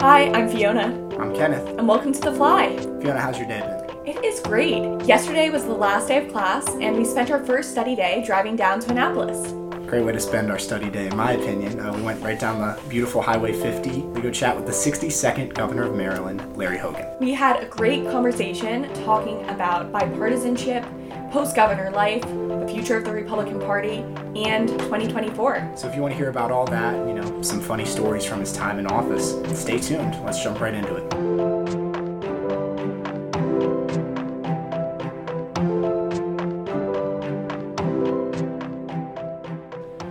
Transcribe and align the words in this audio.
Hi, 0.00 0.30
I'm 0.32 0.48
Fiona, 0.48 0.86
I'm 1.18 1.34
Kenneth. 1.34 1.66
and 1.78 1.88
welcome 1.88 2.12
to 2.12 2.20
The 2.20 2.32
Fly. 2.32 2.76
Fiona, 3.00 3.20
how's 3.20 3.38
your 3.38 3.48
day 3.48 3.60
been? 3.60 4.06
It 4.06 4.24
is 4.24 4.40
great. 4.40 4.82
Yesterday 5.04 5.50
was 5.50 5.64
the 5.64 5.72
last 5.74 6.08
day 6.08 6.24
of 6.24 6.32
class, 6.32 6.66
and 6.80 6.96
we 6.96 7.04
spent 7.04 7.30
our 7.30 7.44
first 7.44 7.70
study 7.70 7.94
day 7.96 8.22
driving 8.26 8.56
down 8.56 8.80
to 8.80 8.90
Annapolis. 8.90 9.52
Great 9.88 10.04
way 10.04 10.12
to 10.12 10.20
spend 10.20 10.50
our 10.50 10.58
study 10.58 10.90
day, 10.90 11.06
in 11.06 11.16
my 11.16 11.32
opinion. 11.32 11.78
Uh, 11.80 11.92
we 11.94 12.02
went 12.02 12.22
right 12.22 12.38
down 12.38 12.60
the 12.60 12.80
beautiful 12.88 13.22
Highway 13.22 13.52
50 13.52 13.90
to 13.90 14.20
go 14.20 14.30
chat 14.30 14.56
with 14.56 14.66
the 14.66 14.72
62nd 14.72 15.54
Governor 15.54 15.84
of 15.84 15.94
Maryland, 15.94 16.56
Larry 16.56 16.78
Hogan. 16.78 17.06
We 17.20 17.32
had 17.34 17.62
a 17.62 17.66
great 17.66 18.04
conversation 18.10 18.92
talking 19.04 19.48
about 19.48 19.92
bipartisanship, 19.92 21.05
post 21.30 21.56
governor 21.56 21.90
life, 21.90 22.22
the 22.22 22.66
future 22.68 22.96
of 22.96 23.04
the 23.04 23.12
Republican 23.12 23.60
Party, 23.60 24.04
and 24.34 24.68
2024. 24.68 25.72
So 25.76 25.88
if 25.88 25.94
you 25.94 26.02
want 26.02 26.12
to 26.12 26.18
hear 26.18 26.30
about 26.30 26.50
all 26.50 26.66
that, 26.66 26.94
you 27.08 27.14
know, 27.14 27.42
some 27.42 27.60
funny 27.60 27.84
stories 27.84 28.24
from 28.24 28.40
his 28.40 28.52
time 28.52 28.78
in 28.78 28.86
office, 28.86 29.34
stay 29.60 29.78
tuned. 29.78 30.14
Let's 30.24 30.42
jump 30.42 30.60
right 30.60 30.74
into 30.74 30.96
it. 30.96 31.36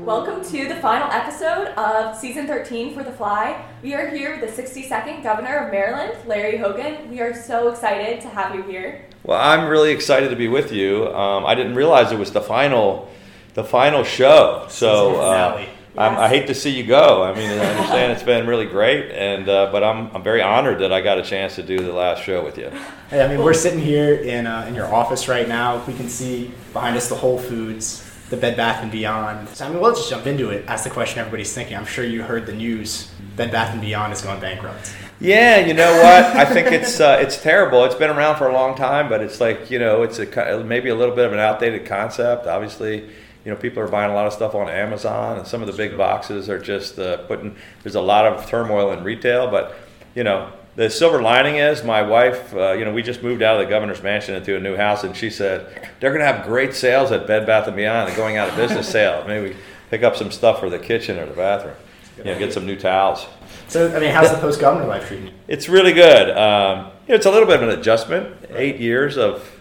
Welcome 0.05 0.43
to 0.43 0.67
the 0.67 0.75
final 0.75 1.11
episode 1.11 1.69
of 1.77 2.15
season 2.15 2.45
13 2.45 2.93
for 2.93 3.03
The 3.03 3.11
Fly. 3.11 3.65
We 3.81 3.95
are 3.95 4.07
here 4.07 4.39
with 4.39 4.55
the 4.55 4.61
62nd 4.63 5.23
Governor 5.23 5.65
of 5.65 5.71
Maryland, 5.71 6.15
Larry 6.27 6.57
Hogan. 6.57 7.09
We 7.09 7.21
are 7.21 7.33
so 7.33 7.69
excited 7.69 8.21
to 8.21 8.29
have 8.29 8.53
you 8.53 8.61
here. 8.61 9.05
Well, 9.25 9.41
I'm 9.41 9.67
really 9.67 9.91
excited 9.91 10.29
to 10.29 10.35
be 10.35 10.47
with 10.47 10.71
you. 10.71 11.07
Um, 11.13 11.47
I 11.47 11.55
didn't 11.55 11.73
realize 11.73 12.11
it 12.11 12.19
was 12.19 12.31
the 12.31 12.41
final, 12.41 13.09
the 13.55 13.63
final 13.63 14.03
show. 14.03 14.67
So 14.69 15.15
uh, 15.19 15.53
finale. 15.53 15.69
I'm, 15.97 16.17
I 16.17 16.27
hate 16.27 16.47
to 16.47 16.53
see 16.53 16.69
you 16.69 16.83
go. 16.83 17.23
I 17.23 17.33
mean, 17.33 17.49
I 17.49 17.65
understand 17.71 18.11
it's 18.11 18.21
been 18.21 18.45
really 18.45 18.65
great, 18.65 19.11
and 19.11 19.47
uh, 19.47 19.71
but 19.71 19.83
I'm 19.83 20.13
I'm 20.13 20.21
very 20.21 20.41
honored 20.41 20.79
that 20.79 20.91
I 20.91 21.01
got 21.01 21.17
a 21.17 21.23
chance 21.23 21.55
to 21.55 21.63
do 21.63 21.79
the 21.79 21.93
last 21.93 22.21
show 22.23 22.43
with 22.43 22.57
you. 22.57 22.69
Hey, 23.09 23.23
I 23.23 23.27
mean, 23.27 23.43
we're 23.43 23.53
sitting 23.53 23.79
here 23.79 24.13
in, 24.13 24.45
uh, 24.45 24.65
in 24.67 24.75
your 24.75 24.93
office 24.93 25.27
right 25.27 25.47
now. 25.47 25.83
We 25.85 25.93
can 25.93 26.09
see 26.09 26.51
behind 26.73 26.97
us 26.97 27.07
the 27.07 27.15
Whole 27.15 27.39
Foods, 27.39 28.03
the 28.29 28.37
Bed 28.37 28.57
Bath 28.57 28.83
and 28.83 28.91
Beyond. 28.91 29.49
So 29.49 29.65
I 29.65 29.69
mean, 29.69 29.81
let's 29.81 29.99
just 29.99 30.09
jump 30.09 30.27
into 30.27 30.49
it. 30.49 30.65
Ask 30.67 30.83
the 30.83 30.89
question 30.89 31.19
everybody's 31.19 31.53
thinking. 31.53 31.77
I'm 31.77 31.85
sure 31.85 32.03
you 32.03 32.23
heard 32.23 32.45
the 32.45 32.53
news. 32.53 33.09
Bed 33.37 33.51
Bath 33.51 33.71
and 33.71 33.81
Beyond 33.81 34.13
is 34.13 34.21
going 34.21 34.39
bankrupt. 34.39 34.93
Yeah, 35.19 35.65
you 35.65 35.73
know 35.73 35.93
what? 35.93 36.25
I 36.35 36.45
think 36.45 36.67
it's 36.67 36.99
uh, 36.99 37.17
it's 37.21 37.41
terrible. 37.41 37.85
It's 37.85 37.95
been 37.95 38.09
around 38.09 38.37
for 38.37 38.47
a 38.47 38.53
long 38.53 38.75
time, 38.75 39.07
but 39.07 39.21
it's 39.21 39.39
like 39.39 39.71
you 39.71 39.79
know, 39.79 40.03
it's 40.03 40.19
a 40.19 40.63
maybe 40.65 40.89
a 40.89 40.95
little 40.95 41.15
bit 41.15 41.25
of 41.25 41.33
an 41.33 41.39
outdated 41.39 41.85
concept. 41.85 42.47
Obviously, 42.47 43.01
you 43.45 43.51
know, 43.51 43.55
people 43.55 43.81
are 43.81 43.87
buying 43.87 44.11
a 44.11 44.13
lot 44.13 44.27
of 44.27 44.33
stuff 44.33 44.55
on 44.55 44.67
Amazon, 44.67 45.37
and 45.37 45.47
some 45.47 45.61
of 45.61 45.67
the 45.67 45.73
big 45.73 45.97
boxes 45.97 46.49
are 46.49 46.59
just 46.59 46.99
uh, 46.99 47.17
putting. 47.27 47.55
There's 47.83 47.95
a 47.95 48.01
lot 48.01 48.25
of 48.25 48.45
turmoil 48.49 48.91
in 48.91 49.03
retail, 49.05 49.49
but 49.49 49.75
you 50.15 50.23
know, 50.25 50.51
the 50.75 50.89
silver 50.89 51.21
lining 51.21 51.55
is 51.55 51.83
my 51.83 52.01
wife. 52.01 52.53
Uh, 52.53 52.73
you 52.73 52.83
know, 52.83 52.93
we 52.93 53.01
just 53.01 53.23
moved 53.23 53.41
out 53.41 53.59
of 53.59 53.65
the 53.65 53.69
governor's 53.69 54.03
mansion 54.03 54.35
into 54.35 54.57
a 54.57 54.59
new 54.59 54.75
house, 54.75 55.05
and 55.05 55.15
she 55.15 55.29
said 55.29 55.89
they're 56.01 56.11
going 56.11 56.25
to 56.25 56.31
have 56.31 56.45
great 56.45 56.73
sales 56.73 57.13
at 57.13 57.25
Bed 57.25 57.45
Bath 57.45 57.67
and 57.67 57.75
Beyond. 57.77 58.09
They're 58.09 58.17
going 58.17 58.35
out 58.35 58.49
of 58.49 58.55
business 58.57 58.89
sale. 58.89 59.23
Maybe 59.25 59.49
we 59.49 59.55
pick 59.89 60.03
up 60.03 60.17
some 60.17 60.31
stuff 60.31 60.59
for 60.59 60.69
the 60.69 60.79
kitchen 60.79 61.17
or 61.17 61.25
the 61.25 61.33
bathroom. 61.35 61.75
You 62.17 62.25
know, 62.25 62.39
get 62.39 62.51
some 62.53 62.65
new 62.65 62.75
towels. 62.77 63.25
So, 63.67 63.95
I 63.95 63.99
mean, 63.99 64.11
how's 64.11 64.31
the 64.31 64.37
post 64.37 64.59
governor 64.59 64.85
life 64.87 65.07
treating 65.07 65.27
you? 65.27 65.33
It's 65.47 65.67
really 65.67 65.93
good. 65.93 66.29
Um, 66.37 66.91
you 67.07 67.09
know, 67.09 67.15
it's 67.15 67.25
a 67.25 67.31
little 67.31 67.47
bit 67.47 67.61
of 67.61 67.69
an 67.69 67.77
adjustment. 67.77 68.35
Eight 68.51 68.77
years 68.79 69.17
of 69.17 69.51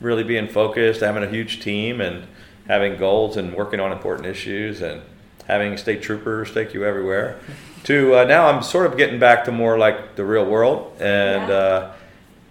really 0.00 0.24
being 0.24 0.48
focused, 0.48 1.00
having 1.00 1.22
a 1.22 1.28
huge 1.28 1.60
team, 1.60 2.00
and 2.00 2.26
having 2.66 2.96
goals 2.96 3.36
and 3.36 3.54
working 3.54 3.80
on 3.80 3.92
important 3.92 4.26
issues, 4.26 4.80
and 4.80 5.02
having 5.46 5.76
state 5.76 6.02
troopers 6.02 6.52
take 6.52 6.72
you 6.74 6.84
everywhere. 6.84 7.38
To 7.84 8.16
uh, 8.16 8.24
now, 8.24 8.48
I'm 8.48 8.62
sort 8.62 8.86
of 8.86 8.96
getting 8.96 9.18
back 9.18 9.44
to 9.46 9.52
more 9.52 9.78
like 9.78 10.16
the 10.16 10.24
real 10.24 10.44
world, 10.44 10.96
and 11.00 11.48
Yeah. 11.48 11.54
uh, 11.54 11.92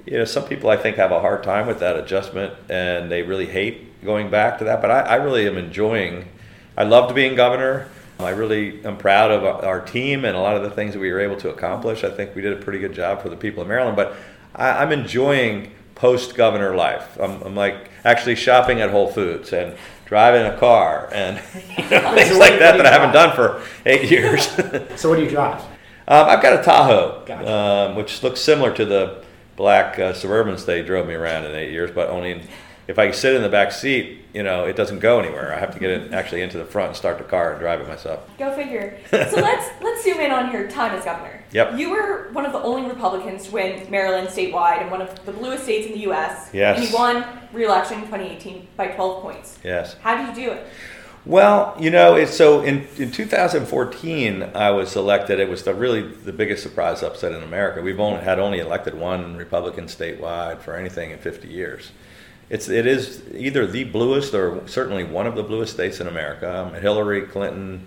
you 0.05 0.17
know, 0.17 0.25
some 0.25 0.44
people 0.45 0.69
I 0.69 0.78
think 0.78 0.95
have 0.97 1.11
a 1.11 1.19
hard 1.19 1.44
time 1.44 1.67
with 1.67 1.80
that 1.80 1.97
adjustment, 1.97 2.53
and 2.69 3.12
they 3.12 3.24
really 3.24 3.45
hate 3.45 4.03
going 4.06 4.29
back 4.29 4.57
to 4.59 4.63
that. 4.66 4.81
But 4.81 4.89
I, 4.91 5.00
I 5.01 5.16
really 5.16 5.45
am 5.47 5.57
enjoying. 5.57 6.29
I 6.78 6.84
loved 6.84 7.13
being 7.13 7.35
governor. 7.35 7.89
I 8.19 8.31
really 8.31 8.83
am 8.83 8.97
proud 8.97 9.31
of 9.31 9.44
our 9.44 9.79
team 9.79 10.25
and 10.25 10.35
a 10.35 10.39
lot 10.39 10.57
of 10.57 10.63
the 10.63 10.72
things 10.72 10.94
that 10.94 11.00
we 11.00 11.11
were 11.11 11.19
able 11.19 11.38
to 11.38 11.50
accomplish. 11.50 12.03
I 12.03 12.09
think 12.09 12.35
we 12.35 12.41
did 12.41 12.53
a 12.53 12.57
pretty 12.57 12.79
good 12.79 12.94
job 12.94 13.22
for 13.22 13.29
the 13.29 13.35
people 13.35 13.61
of 13.61 13.67
Maryland. 13.67 13.95
But 13.95 14.16
I, 14.55 14.83
I'm 14.83 14.91
enjoying 14.91 15.72
post 15.95 16.35
governor 16.35 16.75
life. 16.75 17.17
I'm, 17.19 17.41
I'm 17.44 17.56
like 17.56 17.89
actually 18.03 18.35
shopping 18.35 18.81
at 18.81 18.89
Whole 18.89 19.07
Foods 19.11 19.53
and 19.53 19.75
driving 20.06 20.45
a 20.45 20.57
car 20.57 21.09
and 21.11 21.38
you 21.77 21.89
know, 21.89 22.16
things 22.16 22.38
like 22.38 22.59
that 22.59 22.77
that 22.77 22.85
I 22.85 22.91
haven't 22.91 23.13
done 23.13 23.35
for 23.35 23.61
eight 23.85 24.09
years. 24.09 24.47
So, 24.97 25.09
what 25.09 25.17
do 25.17 25.23
you 25.23 25.29
drive? 25.29 25.61
Um, 26.07 26.29
I've 26.29 26.41
got 26.41 26.59
a 26.59 26.63
Tahoe, 26.63 27.23
Gotcha. 27.25 27.51
um, 27.51 27.95
which 27.95 28.23
looks 28.23 28.39
similar 28.39 28.73
to 28.73 28.85
the 28.85 29.23
black 29.57 30.00
uh, 30.00 30.13
Suburbans 30.13 30.66
they 30.66 30.81
drove 30.81 31.06
me 31.07 31.16
around 31.16 31.45
in 31.45 31.53
eight 31.53 31.72
years, 31.72 31.91
but 31.91 32.09
only 32.09 32.31
in, 32.31 32.47
if 32.88 32.98
I 32.98 33.12
sit 33.12 33.36
in 33.36 33.42
the 33.42 33.50
back 33.50 33.72
seat, 33.72 34.22
you 34.34 34.44
know, 34.44 34.66
it 34.66 34.75
doesn't 34.75 35.00
go 35.00 35.20
anywhere. 35.20 35.53
I 35.53 35.59
have 35.59 35.74
to 35.74 35.80
get 35.80 35.90
it 35.90 36.14
actually 36.14 36.42
into 36.42 36.58
the 36.58 36.66
front 36.66 36.90
and 36.90 36.98
start 36.98 37.18
the 37.18 37.24
car 37.25 37.52
and 37.52 37.59
drive 37.59 37.81
it 37.81 37.88
myself. 37.88 38.22
Go 38.38 38.53
figure. 38.56 38.98
So 39.09 39.42
let's 39.42 39.70
let's 39.81 40.03
zoom 40.03 40.20
in 40.20 40.31
on 40.31 40.52
your 40.52 40.70
time 40.70 40.94
as 40.94 41.03
governor. 41.03 41.44
Yep. 41.52 41.78
You 41.78 41.90
were 41.90 42.30
one 42.31 42.46
of 42.46 42.53
the 42.53 42.59
only 42.59 42.88
Republicans 42.88 43.46
to 43.48 43.52
win 43.52 43.90
Maryland 43.90 44.28
statewide 44.30 44.81
and 44.81 44.92
one 44.92 45.02
of 45.02 45.25
the 45.25 45.31
bluest 45.31 45.64
states 45.64 45.88
in 45.88 45.94
the 45.94 46.00
U.S. 46.00 46.50
Yes. 46.53 46.80
And 46.80 46.88
you 46.88 46.96
won 46.96 47.25
re-election 47.52 48.00
in 48.00 48.06
2018 48.06 48.68
by 48.78 48.88
12 48.88 49.22
points. 49.22 49.59
Yes. 49.64 49.96
How 50.02 50.16
did 50.16 50.38
you 50.38 50.46
do 50.46 50.52
it? 50.52 50.68
Well, 51.25 51.75
you 51.78 51.90
know, 51.90 52.16
it's 52.16 52.36
so 52.36 52.62
in, 52.62 52.88
in 52.98 53.12
2014, 53.12 54.44
I 54.56 54.72
was 54.72 54.96
elected. 54.96 55.40
It 55.42 55.50
was 55.50 55.64
the 55.64 55.74
really 55.74 56.02
the 56.02 56.31
biggest 56.31 56.64
surprise 56.64 57.04
upset 57.04 57.34
in 57.34 57.44
America. 57.44 57.81
We've 57.81 58.00
only 58.00 58.22
had 58.22 58.40
only 58.40 58.59
elected 58.59 58.94
one 58.94 59.36
Republican 59.36 59.86
statewide 59.86 60.62
for 60.62 60.75
anything 60.75 61.12
in 61.12 61.19
50 61.19 61.50
years. 61.50 61.92
It's 62.50 62.69
it 62.69 62.85
is 62.85 63.22
either 63.34 63.68
the 63.68 63.84
bluest 63.84 64.34
or 64.34 64.66
certainly 64.68 65.03
one 65.03 65.28
of 65.28 65.35
the 65.35 65.44
bluest 65.44 65.74
states 65.74 66.00
in 66.00 66.08
America. 66.08 66.59
Um, 66.59 66.74
Hillary 66.74 67.24
Clinton 67.24 67.85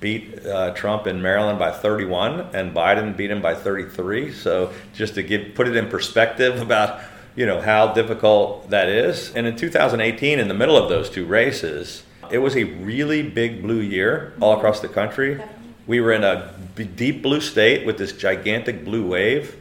beat 0.00 0.44
uh, 0.44 0.74
Trump 0.74 1.06
in 1.06 1.22
Maryland 1.22 1.58
by 1.58 1.70
31, 1.70 2.40
and 2.54 2.74
Biden 2.74 3.16
beat 3.16 3.30
him 3.30 3.40
by 3.40 3.54
33. 3.54 4.32
So 4.32 4.72
just 4.92 5.14
to 5.14 5.22
give 5.22 5.54
put 5.54 5.68
it 5.68 5.76
in 5.76 5.88
perspective 5.88 6.60
about 6.60 7.00
you 7.34 7.46
know 7.46 7.60
how 7.60 7.94
difficult 7.94 8.68
that 8.70 8.88
is. 8.88 9.34
And 9.34 9.46
in 9.46 9.56
2018, 9.56 10.38
in 10.38 10.48
the 10.48 10.54
middle 10.54 10.76
of 10.76 10.90
those 10.90 11.08
two 11.08 11.24
races, 11.24 12.02
it 12.30 12.38
was 12.38 12.56
a 12.56 12.64
really 12.64 13.22
big 13.22 13.62
blue 13.62 13.80
year 13.80 14.34
all 14.40 14.56
across 14.56 14.80
the 14.80 14.88
country. 14.88 15.42
We 15.86 16.00
were 16.00 16.12
in 16.12 16.24
a 16.24 16.54
deep 16.96 17.22
blue 17.22 17.40
state 17.40 17.86
with 17.86 17.98
this 17.98 18.12
gigantic 18.12 18.84
blue 18.84 19.06
wave, 19.06 19.56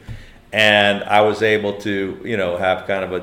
and 0.52 1.04
I 1.04 1.22
was 1.22 1.42
able 1.42 1.78
to, 1.82 2.20
you 2.24 2.38
know, 2.38 2.58
have 2.58 2.88
kind 2.88 3.04
of 3.04 3.12
a 3.12 3.20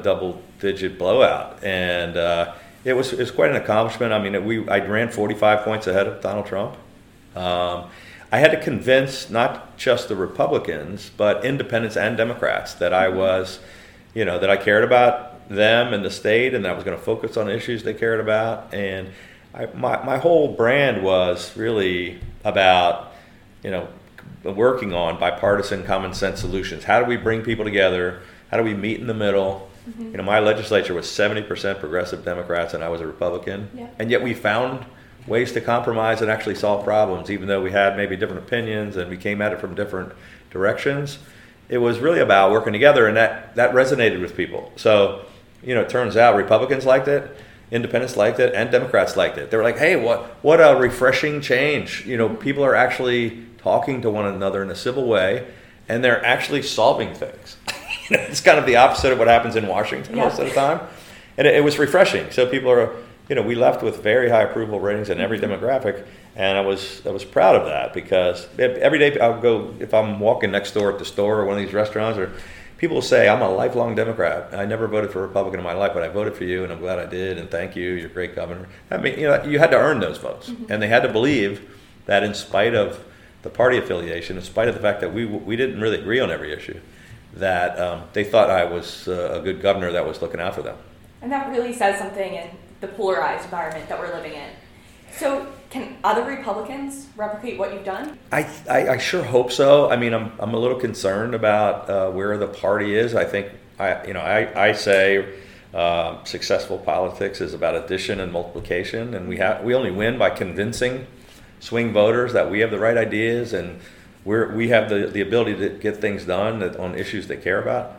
double-digit 0.61 0.99
blowout, 0.99 1.63
and 1.65 2.17
uh, 2.17 2.55
it 2.85 2.95
was 2.95 3.13
it 3.13 3.19
was 3.19 3.31
quite 3.31 3.51
an 3.51 3.57
accomplishment. 3.57 4.13
I 4.13 4.23
mean, 4.23 4.45
we 4.45 4.69
I 4.69 4.85
ran 4.87 5.11
45 5.11 5.65
points 5.65 5.87
ahead 5.87 6.07
of 6.07 6.21
Donald 6.21 6.47
Trump. 6.47 6.77
Um, 7.35 7.87
I 8.33 8.39
had 8.39 8.53
to 8.53 8.61
convince 8.61 9.29
not 9.29 9.77
just 9.77 10.09
the 10.09 10.17
Republicans, 10.17 11.11
but 11.17 11.45
independents 11.45 11.97
and 11.97 12.17
Democrats 12.17 12.75
that 12.75 12.95
I 12.95 13.09
was, 13.09 13.59
you 14.15 14.25
know, 14.25 14.39
that 14.39 14.51
I 14.51 14.57
cared 14.57 14.85
about 14.85 15.49
them 15.49 15.93
and 15.93 16.05
the 16.05 16.11
state, 16.11 16.55
and 16.55 16.65
that 16.65 16.73
I 16.73 16.75
was 16.75 16.85
going 16.85 16.97
to 16.97 17.03
focus 17.03 17.37
on 17.37 17.49
issues 17.49 17.83
they 17.83 17.95
cared 17.95 18.21
about. 18.21 18.73
And 18.73 19.11
I, 19.55 19.67
my 19.67 20.03
my 20.05 20.19
whole 20.19 20.55
brand 20.55 21.03
was 21.03 21.57
really 21.57 22.21
about, 22.45 23.13
you 23.63 23.71
know, 23.71 23.89
working 24.45 24.93
on 24.93 25.19
bipartisan 25.19 25.85
common 25.85 26.15
sense 26.15 26.41
solutions. 26.41 26.85
How 26.85 27.01
do 27.01 27.07
we 27.07 27.17
bring 27.17 27.43
people 27.43 27.65
together? 27.65 28.23
How 28.51 28.57
do 28.57 28.65
we 28.65 28.75
meet 28.75 29.01
in 29.01 29.07
the 29.07 29.15
middle? 29.15 29.70
You 29.99 30.17
know, 30.17 30.23
my 30.23 30.41
legislature 30.41 30.95
was 30.95 31.07
70% 31.07 31.81
progressive 31.81 32.25
Democrats 32.25 32.75
and 32.75 32.83
I 32.83 32.89
was 32.89 33.01
a 33.01 33.07
Republican. 33.07 33.71
Yeah. 33.75 33.89
And 33.99 34.11
yet 34.11 34.23
we 34.23 34.35
found 34.35 34.85
ways 35.27 35.53
to 35.53 35.61
compromise 35.61 36.23
and 36.23 36.31
actually 36.31 36.55
solve 36.55 36.85
problems, 36.85 37.31
even 37.31 37.49
though 37.49 37.63
we 37.63 37.71
had 37.71 37.97
maybe 37.97 38.17
different 38.17 38.43
opinions 38.43 38.97
and 38.97 39.11
we 39.11 39.17
came 39.17 39.43
at 39.43 39.53
it 39.53 39.61
from 39.61 39.75
different 39.75 40.13
directions. 40.51 41.19
It 41.69 41.79
was 41.79 41.99
really 41.99 42.21
about 42.21 42.51
working 42.51 42.73
together 42.73 43.07
and 43.07 43.17
that, 43.17 43.55
that 43.57 43.73
resonated 43.73 44.21
with 44.21 44.37
people. 44.37 44.73
So, 44.77 45.25
you 45.63 45.75
know, 45.75 45.83
it 45.83 45.89
turns 45.89 46.17
out 46.17 46.37
Republicans 46.37 46.85
liked 46.85 47.07
it, 47.07 47.37
independents 47.71 48.17
liked 48.17 48.41
it, 48.41 48.55
and 48.55 48.71
Democrats 48.71 49.17
liked 49.17 49.39
it. 49.39 49.51
They 49.51 49.57
were 49.57 49.63
like, 49.63 49.79
hey, 49.79 49.97
what, 49.97 50.25
what 50.43 50.61
a 50.61 50.77
refreshing 50.77 51.41
change. 51.41 52.05
You 52.07 52.17
know, 52.17 52.29
mm-hmm. 52.29 52.43
people 52.43 52.65
are 52.65 52.75
actually 52.75 53.47
talking 53.59 54.03
to 54.03 54.11
one 54.11 54.27
another 54.27 54.63
in 54.63 54.71
a 54.71 54.77
civil 54.77 55.07
way 55.07 55.47
and 55.91 56.05
they're 56.05 56.25
actually 56.25 56.63
solving 56.63 57.13
things. 57.15 57.57
You 58.11 58.17
know, 58.17 58.23
it's 58.25 58.41
kind 58.41 58.59
of 58.59 58.67
the 58.67 58.77
opposite 58.77 59.13
of 59.13 59.19
what 59.19 59.29
happens 59.29 59.57
in 59.57 59.67
Washington 59.67 60.17
Yeah. 60.17 60.25
most 60.25 60.39
of 60.39 60.47
the 60.47 60.55
time. 60.55 60.81
And 61.39 61.47
it, 61.47 61.57
it 61.57 61.65
was 61.65 61.79
refreshing. 61.79 62.31
So 62.31 62.47
people 62.47 62.71
are, 62.71 62.95
you 63.29 63.37
know, 63.37 63.43
we 63.43 63.55
left 63.55 63.83
with 63.83 64.03
very 64.03 64.29
high 64.29 64.43
approval 64.43 64.81
ratings 64.81 65.09
in 65.09 65.21
every 65.21 65.39
mm-hmm. 65.39 65.53
demographic, 65.53 66.05
and 66.37 66.59
I 66.59 66.61
was 66.61 67.03
I 67.07 67.11
was 67.11 67.25
proud 67.25 67.57
of 67.57 67.67
that 67.67 67.95
because 67.95 68.49
every 68.59 68.99
day 68.99 69.19
I'll 69.19 69.41
go 69.41 69.75
if 69.79 69.95
I'm 69.95 70.21
walking 70.21 70.51
next 70.51 70.73
door 70.73 70.93
at 70.93 70.99
the 70.99 71.05
store 71.05 71.41
or 71.41 71.45
one 71.45 71.57
of 71.57 71.65
these 71.65 71.73
restaurants, 71.73 72.19
or 72.19 72.33
people 72.79 72.97
will 72.97 73.03
say 73.03 73.29
I'm 73.29 73.43
a 73.43 73.49
lifelong 73.49 73.95
Democrat. 73.95 74.53
I 74.53 74.65
never 74.65 74.89
voted 74.89 75.13
for 75.13 75.21
a 75.21 75.27
Republican 75.29 75.61
in 75.61 75.65
my 75.65 75.75
life, 75.75 75.93
but 75.95 76.03
I 76.03 76.09
voted 76.09 76.35
for 76.35 76.45
you, 76.45 76.65
and 76.65 76.73
I'm 76.73 76.81
glad 76.81 76.99
I 76.99 77.07
did. 77.07 77.39
And 77.39 77.51
thank 77.51 77.77
you, 77.77 77.93
you're 77.93 78.11
a 78.11 78.13
great 78.13 78.35
governor. 78.35 78.67
I 78.91 78.97
mean, 78.97 79.19
you 79.19 79.29
know, 79.29 79.43
you 79.45 79.59
had 79.61 79.71
to 79.71 79.79
earn 79.79 80.01
those 80.01 80.19
votes, 80.19 80.49
mm-hmm. 80.49 80.73
and 80.73 80.83
they 80.83 80.89
had 80.89 81.03
to 81.03 81.09
believe 81.09 81.71
that 82.07 82.25
in 82.25 82.35
spite 82.35 82.75
of 82.75 83.05
the 83.43 83.51
party 83.51 83.79
affiliation, 83.79 84.37
in 84.37 84.43
spite 84.43 84.69
of 84.69 84.75
the 84.75 84.81
fact 84.81 85.01
that 85.01 85.15
we 85.15 85.25
we 85.25 85.55
didn't 85.55 85.81
really 85.81 86.01
agree 86.01 86.19
on 86.19 86.31
every 86.31 86.53
issue, 86.53 86.81
that 87.35 87.79
um, 87.79 88.03
they 88.13 88.25
thought 88.25 88.51
I 88.51 88.65
was 88.65 89.09
uh, 89.09 89.39
a 89.41 89.43
good 89.43 89.63
governor 89.63 89.93
that 89.93 90.07
was 90.07 90.21
looking 90.21 90.41
out 90.41 90.55
for 90.55 90.63
them. 90.63 90.77
And 91.23 91.31
that 91.31 91.51
really 91.51 91.73
says 91.73 91.99
something 91.99 92.35
in 92.35 92.51
the 92.81 92.89
polarized 92.89 93.45
environment 93.45 93.89
that 93.89 93.99
we're 93.99 94.15
living 94.15 94.33
in. 94.33 94.51
So, 95.13 95.47
can 95.71 95.97
other 96.03 96.25
Republicans 96.25 97.07
replicate 97.17 97.59
what 97.59 97.73
you've 97.73 97.85
done? 97.85 98.19
I, 98.33 98.49
I, 98.69 98.89
I 98.91 98.99
sure 98.99 99.23
hope 99.23 99.53
so. 99.53 99.91
I 99.91 99.97
mean, 99.97 100.15
I'm, 100.15 100.33
I'm 100.39 100.55
a 100.55 100.59
little 100.59 100.79
concerned 100.79 101.35
about 101.35 101.91
uh, 101.91 102.11
where 102.11 102.37
the 102.39 102.47
party 102.47 102.95
is. 102.95 103.15
I 103.15 103.25
think, 103.25 103.49
I, 103.79 104.07
you 104.07 104.15
know, 104.15 104.21
I, 104.21 104.69
I 104.69 104.73
say 104.73 105.39
uh, 105.75 106.23
successful 106.25 106.79
politics 106.79 107.41
is 107.41 107.55
about 107.55 107.77
addition 107.77 108.21
and 108.21 108.33
multiplication, 108.33 109.15
and 109.15 109.29
we, 109.29 109.37
have, 109.37 109.63
we 109.63 109.75
only 109.75 109.91
win 109.91 110.19
by 110.19 110.31
convincing 110.31 111.07
swing 111.61 111.93
voters 111.93 112.33
that 112.33 112.51
we 112.51 112.61
have 112.61 112.71
the 112.71 112.79
right 112.79 112.97
ideas 112.97 113.53
and 113.53 113.81
we're, 114.25 114.55
we 114.55 114.69
have 114.69 114.89
the, 114.89 115.07
the 115.07 115.21
ability 115.21 115.57
to 115.57 115.71
get 115.71 115.97
things 115.97 116.25
done 116.25 116.59
that, 116.61 116.77
on 116.77 116.95
issues 116.95 117.27
they 117.27 117.37
care 117.37 117.61
about. 117.61 117.97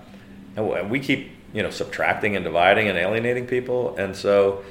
And 0.55 0.89
we 0.89 0.99
keep, 0.99 1.31
you 1.53 1.63
know, 1.63 1.69
subtracting 1.69 2.35
and 2.35 2.43
dividing 2.43 2.87
and 2.87 2.97
alienating 2.97 3.47
people. 3.47 3.95
And 3.97 4.15
so, 4.15 4.63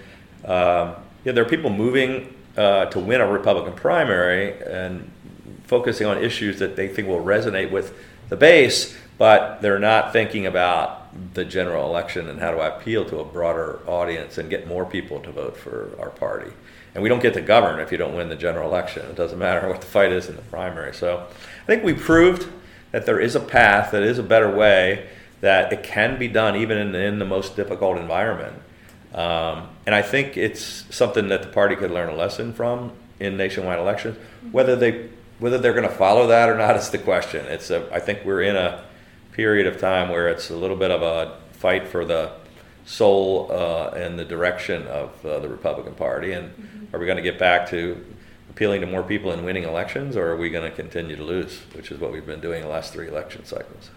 um, 0.44 0.94
yeah, 1.24 1.32
there 1.32 1.44
are 1.44 1.48
people 1.48 1.70
moving 1.70 2.34
uh, 2.56 2.86
to 2.86 3.00
win 3.00 3.20
a 3.20 3.30
Republican 3.30 3.74
primary 3.74 4.60
and 4.62 5.10
focusing 5.64 6.06
on 6.06 6.22
issues 6.22 6.58
that 6.58 6.76
they 6.76 6.88
think 6.88 7.08
will 7.08 7.24
resonate 7.24 7.70
with 7.70 7.96
the 8.28 8.36
base, 8.36 8.96
but 9.18 9.60
they're 9.62 9.78
not 9.78 10.12
thinking 10.12 10.46
about 10.46 11.34
the 11.34 11.44
general 11.44 11.86
election 11.86 12.28
and 12.28 12.40
how 12.40 12.50
do 12.52 12.58
I 12.58 12.68
appeal 12.68 13.04
to 13.06 13.18
a 13.18 13.24
broader 13.24 13.80
audience 13.86 14.38
and 14.38 14.48
get 14.48 14.66
more 14.66 14.84
people 14.84 15.20
to 15.20 15.32
vote 15.32 15.56
for 15.56 15.90
our 15.98 16.10
party. 16.10 16.52
And 16.94 17.02
we 17.02 17.08
don't 17.08 17.22
get 17.22 17.34
to 17.34 17.40
govern 17.40 17.80
if 17.80 17.92
you 17.92 17.98
don't 17.98 18.14
win 18.14 18.28
the 18.28 18.36
general 18.36 18.68
election. 18.68 19.06
It 19.06 19.16
doesn't 19.16 19.38
matter 19.38 19.68
what 19.68 19.80
the 19.80 19.86
fight 19.86 20.12
is 20.12 20.28
in 20.28 20.36
the 20.36 20.42
primary. 20.42 20.92
So 20.92 21.26
I 21.62 21.66
think 21.66 21.84
we 21.84 21.94
proved 21.94 22.48
that 22.90 23.06
there 23.06 23.20
is 23.20 23.36
a 23.36 23.40
path, 23.40 23.92
that 23.92 24.02
is 24.02 24.18
a 24.18 24.22
better 24.22 24.50
way, 24.54 25.08
that 25.40 25.72
it 25.72 25.82
can 25.82 26.18
be 26.18 26.28
done 26.28 26.56
even 26.56 26.76
in, 26.76 26.94
in 26.94 27.18
the 27.18 27.24
most 27.24 27.56
difficult 27.56 27.96
environment. 27.96 28.60
Um, 29.14 29.68
and 29.86 29.94
I 29.94 30.02
think 30.02 30.36
it's 30.36 30.84
something 30.94 31.28
that 31.28 31.42
the 31.42 31.48
party 31.48 31.76
could 31.76 31.90
learn 31.90 32.08
a 32.08 32.14
lesson 32.14 32.52
from 32.52 32.92
in 33.18 33.36
nationwide 33.36 33.78
elections. 33.78 34.16
Whether 34.50 34.76
they 34.76 35.08
whether 35.38 35.56
they're 35.56 35.72
going 35.72 35.88
to 35.88 35.94
follow 35.94 36.26
that 36.26 36.50
or 36.50 36.54
not 36.54 36.76
is 36.76 36.90
the 36.90 36.98
question. 36.98 37.46
It's 37.46 37.70
a, 37.70 37.88
I 37.92 37.98
think 37.98 38.26
we're 38.26 38.42
in 38.42 38.56
a 38.56 38.84
period 39.32 39.66
of 39.66 39.80
time 39.80 40.10
where 40.10 40.28
it's 40.28 40.50
a 40.50 40.56
little 40.56 40.76
bit 40.76 40.90
of 40.90 41.00
a 41.00 41.38
fight 41.52 41.88
for 41.88 42.04
the 42.04 42.32
soul 42.84 43.50
uh, 43.50 43.90
and 43.90 44.18
the 44.18 44.24
direction 44.24 44.86
of 44.86 45.24
uh, 45.24 45.38
the 45.40 45.48
Republican 45.48 45.94
Party. 45.94 46.32
And 46.32 46.50
mm-hmm. 46.50 46.94
are 46.94 46.98
we 46.98 47.06
going 47.06 47.16
to 47.16 47.22
get 47.22 47.38
back 47.38 47.68
to 47.70 48.04
appealing 48.50 48.80
to 48.80 48.86
more 48.86 49.02
people 49.02 49.30
and 49.30 49.44
winning 49.44 49.64
elections, 49.64 50.16
or 50.16 50.28
are 50.28 50.36
we 50.36 50.50
going 50.50 50.68
to 50.68 50.76
continue 50.76 51.16
to 51.16 51.22
lose, 51.22 51.60
which 51.74 51.90
is 51.90 52.00
what 52.00 52.12
we've 52.12 52.26
been 52.26 52.40
doing 52.40 52.62
the 52.62 52.68
last 52.68 52.92
three 52.92 53.08
election 53.08 53.44
cycles? 53.44 53.90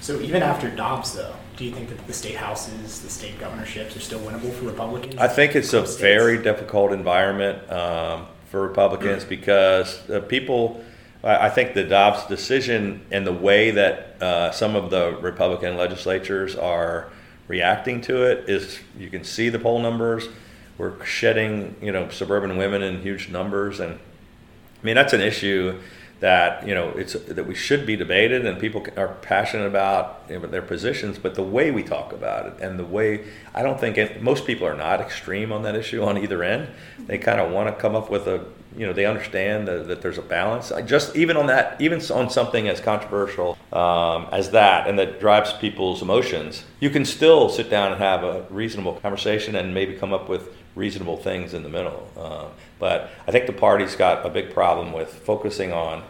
So 0.00 0.20
even 0.20 0.42
after 0.42 0.70
Dobbs, 0.70 1.14
though, 1.14 1.34
do 1.56 1.64
you 1.64 1.72
think 1.72 1.88
that 1.88 2.06
the 2.06 2.12
state 2.12 2.36
houses, 2.36 3.02
the 3.02 3.10
state 3.10 3.38
governorships 3.38 3.96
are 3.96 4.00
still 4.00 4.20
winnable 4.20 4.52
for 4.52 4.66
Republicans? 4.66 5.16
I 5.16 5.26
think 5.26 5.56
it's 5.56 5.72
a 5.72 5.84
states? 5.84 6.00
very 6.00 6.40
difficult 6.40 6.92
environment 6.92 7.70
um, 7.70 8.26
for 8.46 8.62
Republicans 8.62 9.24
because 9.24 10.08
uh, 10.08 10.20
people. 10.20 10.84
I 11.24 11.50
think 11.50 11.74
the 11.74 11.82
Dobbs 11.82 12.26
decision 12.26 13.04
and 13.10 13.26
the 13.26 13.32
way 13.32 13.72
that 13.72 14.22
uh, 14.22 14.52
some 14.52 14.76
of 14.76 14.88
the 14.90 15.18
Republican 15.20 15.76
legislatures 15.76 16.54
are 16.54 17.10
reacting 17.48 18.00
to 18.02 18.22
it 18.22 18.48
is 18.48 18.78
you 18.96 19.10
can 19.10 19.24
see 19.24 19.48
the 19.48 19.58
poll 19.58 19.80
numbers. 19.80 20.28
We're 20.76 21.04
shedding, 21.04 21.74
you 21.82 21.90
know, 21.90 22.08
suburban 22.10 22.56
women 22.56 22.82
in 22.82 23.02
huge 23.02 23.30
numbers, 23.30 23.80
and 23.80 23.94
I 23.94 24.86
mean 24.86 24.94
that's 24.94 25.12
an 25.12 25.20
issue 25.20 25.80
that 26.20 26.66
you 26.66 26.74
know 26.74 26.88
it's 26.90 27.12
that 27.12 27.46
we 27.46 27.54
should 27.54 27.86
be 27.86 27.94
debated 27.94 28.44
and 28.44 28.58
people 28.58 28.84
are 28.96 29.08
passionate 29.22 29.66
about 29.66 30.22
you 30.28 30.38
know, 30.38 30.46
their 30.46 30.62
positions 30.62 31.18
but 31.18 31.34
the 31.34 31.42
way 31.42 31.70
we 31.70 31.82
talk 31.82 32.12
about 32.12 32.46
it 32.46 32.54
and 32.60 32.78
the 32.78 32.84
way 32.84 33.24
i 33.54 33.62
don't 33.62 33.78
think 33.78 33.96
it, 33.96 34.20
most 34.22 34.44
people 34.46 34.66
are 34.66 34.76
not 34.76 35.00
extreme 35.00 35.52
on 35.52 35.62
that 35.62 35.76
issue 35.76 36.02
on 36.02 36.18
either 36.18 36.42
end. 36.42 36.68
They 37.06 37.18
kind 37.18 37.40
of 37.40 37.52
want 37.52 37.74
to 37.74 37.80
come 37.80 37.94
up 37.94 38.10
with 38.10 38.26
a 38.26 38.44
you 38.76 38.86
know 38.86 38.92
they 38.92 39.06
understand 39.06 39.66
that, 39.66 39.88
that 39.88 40.02
there's 40.02 40.18
a 40.18 40.22
balance. 40.22 40.70
I 40.70 40.82
just 40.82 41.16
even 41.16 41.36
on 41.36 41.46
that 41.46 41.80
even 41.80 42.00
on 42.10 42.30
something 42.30 42.68
as 42.68 42.80
controversial 42.80 43.56
um, 43.72 44.26
as 44.32 44.50
that 44.50 44.88
and 44.88 44.98
that 44.98 45.20
drives 45.20 45.52
people's 45.52 46.02
emotions 46.02 46.64
you 46.80 46.90
can 46.90 47.04
still 47.04 47.48
sit 47.48 47.70
down 47.70 47.92
and 47.92 48.00
have 48.00 48.22
a 48.24 48.46
reasonable 48.50 48.94
conversation 48.94 49.56
and 49.56 49.74
maybe 49.74 49.94
come 49.94 50.12
up 50.12 50.28
with 50.28 50.54
reasonable 50.78 51.16
things 51.16 51.52
in 51.52 51.62
the 51.62 51.68
middle. 51.68 52.08
Uh, 52.16 52.46
but 52.78 53.10
I 53.26 53.32
think 53.32 53.46
the 53.46 53.52
party's 53.52 53.96
got 53.96 54.24
a 54.24 54.30
big 54.30 54.54
problem 54.54 54.92
with 54.92 55.12
focusing 55.12 55.72
on 55.72 56.04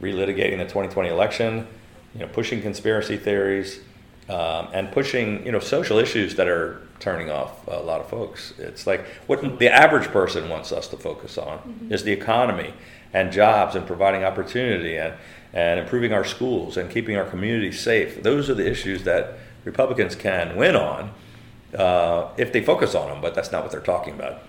relitigating 0.00 0.58
the 0.58 0.64
2020 0.64 1.08
election, 1.08 1.66
you 2.14 2.20
know, 2.20 2.28
pushing 2.28 2.62
conspiracy 2.62 3.16
theories, 3.16 3.80
um, 4.28 4.68
and 4.72 4.90
pushing 4.90 5.44
you 5.44 5.52
know 5.52 5.60
social 5.60 5.98
issues 5.98 6.34
that 6.36 6.48
are 6.48 6.80
turning 6.98 7.30
off 7.30 7.66
a 7.68 7.80
lot 7.80 8.00
of 8.00 8.08
folks. 8.08 8.54
It's 8.58 8.86
like 8.86 9.04
what 9.26 9.58
the 9.58 9.68
average 9.68 10.08
person 10.08 10.48
wants 10.48 10.72
us 10.72 10.88
to 10.88 10.96
focus 10.96 11.36
on 11.36 11.58
mm-hmm. 11.58 11.92
is 11.92 12.04
the 12.04 12.12
economy 12.12 12.72
and 13.12 13.30
jobs 13.30 13.76
and 13.76 13.86
providing 13.86 14.24
opportunity 14.24 14.96
and 14.96 15.14
and 15.52 15.78
improving 15.78 16.12
our 16.12 16.24
schools 16.24 16.76
and 16.76 16.90
keeping 16.90 17.16
our 17.16 17.26
communities 17.26 17.78
safe. 17.78 18.22
Those 18.22 18.48
are 18.48 18.54
the 18.54 18.68
issues 18.68 19.04
that 19.04 19.34
Republicans 19.64 20.16
can 20.16 20.56
win 20.56 20.74
on 20.74 21.12
uh, 21.74 22.30
if 22.36 22.52
they 22.52 22.62
focus 22.62 22.94
on 22.94 23.08
them, 23.08 23.20
but 23.20 23.34
that's 23.34 23.52
not 23.52 23.62
what 23.62 23.70
they're 23.70 23.80
talking 23.80 24.14
about. 24.14 24.42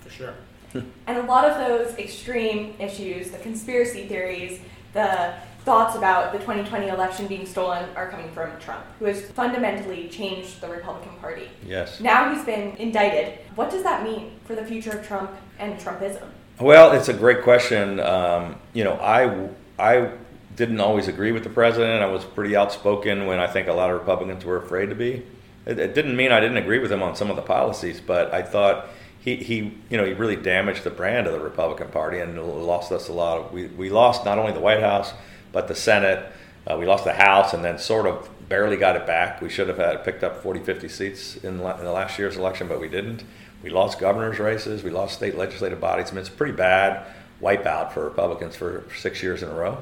For 0.00 0.10
sure. 0.10 0.34
and 0.74 1.18
a 1.18 1.22
lot 1.22 1.44
of 1.44 1.56
those 1.58 1.96
extreme 1.98 2.74
issues, 2.78 3.30
the 3.30 3.38
conspiracy 3.38 4.06
theories, 4.06 4.60
the 4.92 5.34
thoughts 5.64 5.96
about 5.96 6.32
the 6.32 6.38
2020 6.38 6.88
election 6.88 7.26
being 7.26 7.46
stolen 7.46 7.88
are 7.94 8.08
coming 8.08 8.30
from 8.32 8.50
Trump, 8.58 8.84
who 8.98 9.06
has 9.06 9.22
fundamentally 9.30 10.08
changed 10.08 10.60
the 10.60 10.68
Republican 10.68 11.12
Party. 11.20 11.48
Yes. 11.66 12.00
Now 12.00 12.34
he's 12.34 12.44
been 12.44 12.76
indicted. 12.76 13.38
What 13.54 13.70
does 13.70 13.82
that 13.82 14.02
mean 14.02 14.32
for 14.44 14.54
the 14.54 14.64
future 14.64 14.90
of 14.90 15.06
Trump 15.06 15.30
and 15.58 15.78
Trumpism? 15.78 16.26
Well, 16.60 16.92
it's 16.92 17.08
a 17.08 17.14
great 17.14 17.42
question. 17.42 18.00
Um, 18.00 18.56
you 18.72 18.84
know, 18.84 18.94
I 18.94 19.48
I 19.78 20.10
didn't 20.56 20.80
always 20.80 21.06
agree 21.06 21.30
with 21.32 21.44
the 21.44 21.50
president. 21.50 22.02
I 22.02 22.06
was 22.06 22.24
pretty 22.24 22.56
outspoken 22.56 23.26
when 23.26 23.38
I 23.38 23.46
think 23.46 23.68
a 23.68 23.72
lot 23.72 23.90
of 23.90 24.00
Republicans 24.00 24.44
were 24.44 24.56
afraid 24.56 24.86
to 24.86 24.96
be 24.96 25.22
it, 25.68 25.78
it, 25.78 25.94
didn't 25.94 26.16
mean 26.16 26.32
I 26.32 26.40
didn't 26.40 26.56
agree 26.56 26.78
with 26.78 26.90
him 26.90 27.02
on 27.02 27.14
some 27.14 27.30
of 27.30 27.36
the 27.36 27.42
policies, 27.42 28.00
but 28.00 28.32
I 28.32 28.42
thought 28.42 28.88
he, 29.20 29.36
he 29.36 29.56
you 29.90 29.96
know 29.96 30.04
he 30.04 30.14
really 30.14 30.36
damaged 30.36 30.84
the 30.84 30.90
brand 30.90 31.26
of 31.26 31.32
the 31.32 31.40
Republican 31.40 31.88
Party 31.88 32.18
and 32.18 32.42
lost 32.42 32.90
us 32.90 33.08
a 33.08 33.12
lot 33.12 33.38
of 33.38 33.52
we, 33.52 33.66
we 33.66 33.90
lost 33.90 34.24
not 34.24 34.38
only 34.38 34.52
the 34.52 34.60
White 34.60 34.80
House 34.80 35.12
but 35.52 35.68
the 35.68 35.74
Senate. 35.74 36.32
Uh, 36.66 36.76
we 36.78 36.86
lost 36.86 37.04
the 37.04 37.14
House 37.14 37.54
and 37.54 37.64
then 37.64 37.78
sort 37.78 38.06
of 38.06 38.28
barely 38.48 38.76
got 38.76 38.96
it 38.96 39.06
back. 39.06 39.40
We 39.40 39.48
should 39.48 39.68
have 39.68 39.78
had 39.78 40.04
picked 40.04 40.22
up 40.22 40.42
40, 40.42 40.60
50 40.60 40.88
seats 40.88 41.36
in, 41.36 41.54
in 41.54 41.58
the 41.58 41.92
last 41.92 42.18
year's 42.18 42.36
election, 42.36 42.68
but 42.68 42.80
we 42.80 42.88
didn't. 42.88 43.24
We 43.62 43.70
lost 43.70 43.98
governor's 43.98 44.38
races. 44.38 44.82
We 44.82 44.90
lost 44.90 45.14
state 45.14 45.36
legislative 45.36 45.80
bodies. 45.80 46.10
I 46.10 46.12
mean, 46.12 46.20
it's 46.20 46.28
a 46.28 46.32
pretty 46.32 46.52
bad 46.52 47.06
wipeout 47.42 47.92
for 47.92 48.04
Republicans 48.04 48.56
for 48.56 48.84
six 48.96 49.22
years 49.22 49.42
in 49.42 49.48
a 49.48 49.54
row. 49.54 49.78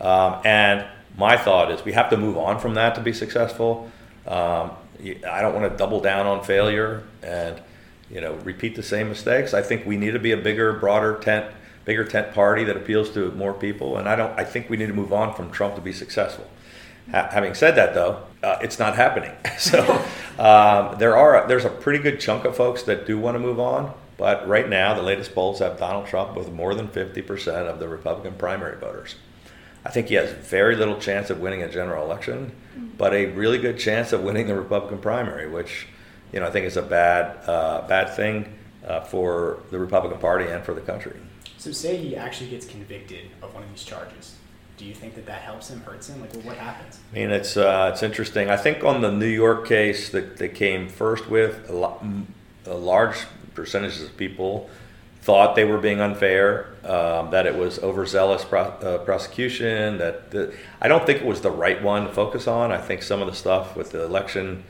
Um, 0.00 0.40
and 0.44 0.86
my 1.16 1.36
thought 1.36 1.70
is 1.70 1.84
we 1.84 1.92
have 1.92 2.10
to 2.10 2.16
move 2.16 2.36
on 2.36 2.58
from 2.58 2.74
that 2.74 2.94
to 2.94 3.00
be 3.00 3.12
successful. 3.12 3.90
Um, 4.26 4.72
I 5.00 5.40
don't 5.40 5.54
want 5.54 5.70
to 5.70 5.76
double 5.76 6.00
down 6.00 6.26
on 6.26 6.42
failure 6.44 7.02
and 7.22 7.60
you 8.10 8.20
know 8.20 8.34
repeat 8.44 8.74
the 8.76 8.82
same 8.82 9.08
mistakes. 9.08 9.54
I 9.54 9.62
think 9.62 9.86
we 9.86 9.96
need 9.96 10.12
to 10.12 10.18
be 10.18 10.32
a 10.32 10.36
bigger, 10.36 10.72
broader 10.72 11.18
tent, 11.18 11.46
bigger 11.84 12.04
tent 12.04 12.34
party 12.34 12.64
that 12.64 12.76
appeals 12.76 13.10
to 13.10 13.30
more 13.32 13.54
people. 13.54 13.96
And 13.96 14.08
I 14.08 14.16
don't. 14.16 14.38
I 14.38 14.44
think 14.44 14.68
we 14.68 14.76
need 14.76 14.86
to 14.86 14.94
move 14.94 15.12
on 15.12 15.34
from 15.34 15.50
Trump 15.50 15.74
to 15.76 15.80
be 15.80 15.92
successful. 15.92 16.48
Ha- 17.10 17.28
having 17.30 17.54
said 17.54 17.76
that, 17.76 17.94
though, 17.94 18.22
uh, 18.42 18.58
it's 18.60 18.78
not 18.78 18.96
happening. 18.96 19.32
so 19.58 19.80
um, 20.38 20.98
there 20.98 21.16
are 21.16 21.46
there's 21.46 21.64
a 21.64 21.70
pretty 21.70 22.02
good 22.02 22.20
chunk 22.20 22.44
of 22.44 22.56
folks 22.56 22.82
that 22.84 23.06
do 23.06 23.18
want 23.18 23.34
to 23.34 23.38
move 23.38 23.60
on. 23.60 23.92
But 24.18 24.48
right 24.48 24.68
now, 24.68 24.94
the 24.94 25.02
latest 25.02 25.32
polls 25.32 25.60
have 25.60 25.78
Donald 25.78 26.06
Trump 26.06 26.36
with 26.36 26.50
more 26.50 26.74
than 26.74 26.88
50% 26.88 27.68
of 27.68 27.78
the 27.78 27.88
Republican 27.88 28.34
primary 28.34 28.76
voters. 28.76 29.14
I 29.88 29.90
think 29.90 30.08
he 30.08 30.16
has 30.16 30.30
very 30.30 30.76
little 30.76 31.00
chance 31.00 31.30
of 31.30 31.40
winning 31.40 31.62
a 31.62 31.68
general 31.68 32.04
election, 32.04 32.52
but 32.98 33.14
a 33.14 33.24
really 33.26 33.56
good 33.56 33.78
chance 33.78 34.12
of 34.12 34.22
winning 34.22 34.46
the 34.46 34.54
Republican 34.54 34.98
primary, 34.98 35.48
which 35.48 35.86
you 36.30 36.40
know 36.40 36.46
I 36.46 36.50
think 36.50 36.66
is 36.66 36.76
a 36.76 36.82
bad 36.82 37.38
uh, 37.48 37.88
bad 37.88 38.14
thing 38.14 38.52
uh, 38.86 39.00
for 39.00 39.60
the 39.70 39.78
Republican 39.78 40.20
Party 40.20 40.44
and 40.44 40.62
for 40.62 40.74
the 40.74 40.82
country. 40.82 41.18
So, 41.56 41.72
say 41.72 41.96
he 41.96 42.16
actually 42.16 42.50
gets 42.50 42.66
convicted 42.66 43.30
of 43.40 43.54
one 43.54 43.62
of 43.62 43.70
these 43.70 43.82
charges. 43.82 44.36
Do 44.76 44.84
you 44.84 44.94
think 44.94 45.14
that 45.14 45.24
that 45.24 45.40
helps 45.40 45.70
him, 45.70 45.80
hurts 45.80 46.10
him? 46.10 46.20
Like, 46.20 46.34
well, 46.34 46.42
what 46.42 46.58
happens? 46.58 47.00
I 47.10 47.14
mean, 47.16 47.30
it's 47.30 47.56
uh, 47.56 47.90
it's 47.90 48.02
interesting. 48.02 48.50
I 48.50 48.58
think 48.58 48.84
on 48.84 49.00
the 49.00 49.10
New 49.10 49.26
York 49.26 49.66
case 49.66 50.10
that 50.10 50.36
they 50.36 50.50
came 50.50 50.90
first 50.90 51.30
with, 51.30 51.70
a, 51.70 51.96
a 52.66 52.74
large 52.74 53.16
percentage 53.54 54.02
of 54.02 54.14
people 54.18 54.68
thought 55.28 55.54
they 55.54 55.64
were 55.64 55.76
being 55.76 56.00
unfair, 56.00 56.68
um, 56.84 57.30
that 57.32 57.44
it 57.44 57.54
was 57.54 57.78
overzealous 57.80 58.46
pro- 58.46 58.62
uh, 58.62 58.96
prosecution. 59.04 59.98
That 59.98 60.30
the, 60.30 60.54
I 60.80 60.88
don't 60.88 61.04
think 61.04 61.20
it 61.20 61.26
was 61.26 61.42
the 61.42 61.50
right 61.50 61.82
one 61.82 62.06
to 62.06 62.12
focus 62.14 62.46
on. 62.46 62.72
I 62.72 62.78
think 62.78 63.02
some 63.02 63.20
of 63.20 63.26
the 63.26 63.34
stuff 63.34 63.76
with 63.76 63.90
the 63.90 64.02
election 64.02 64.64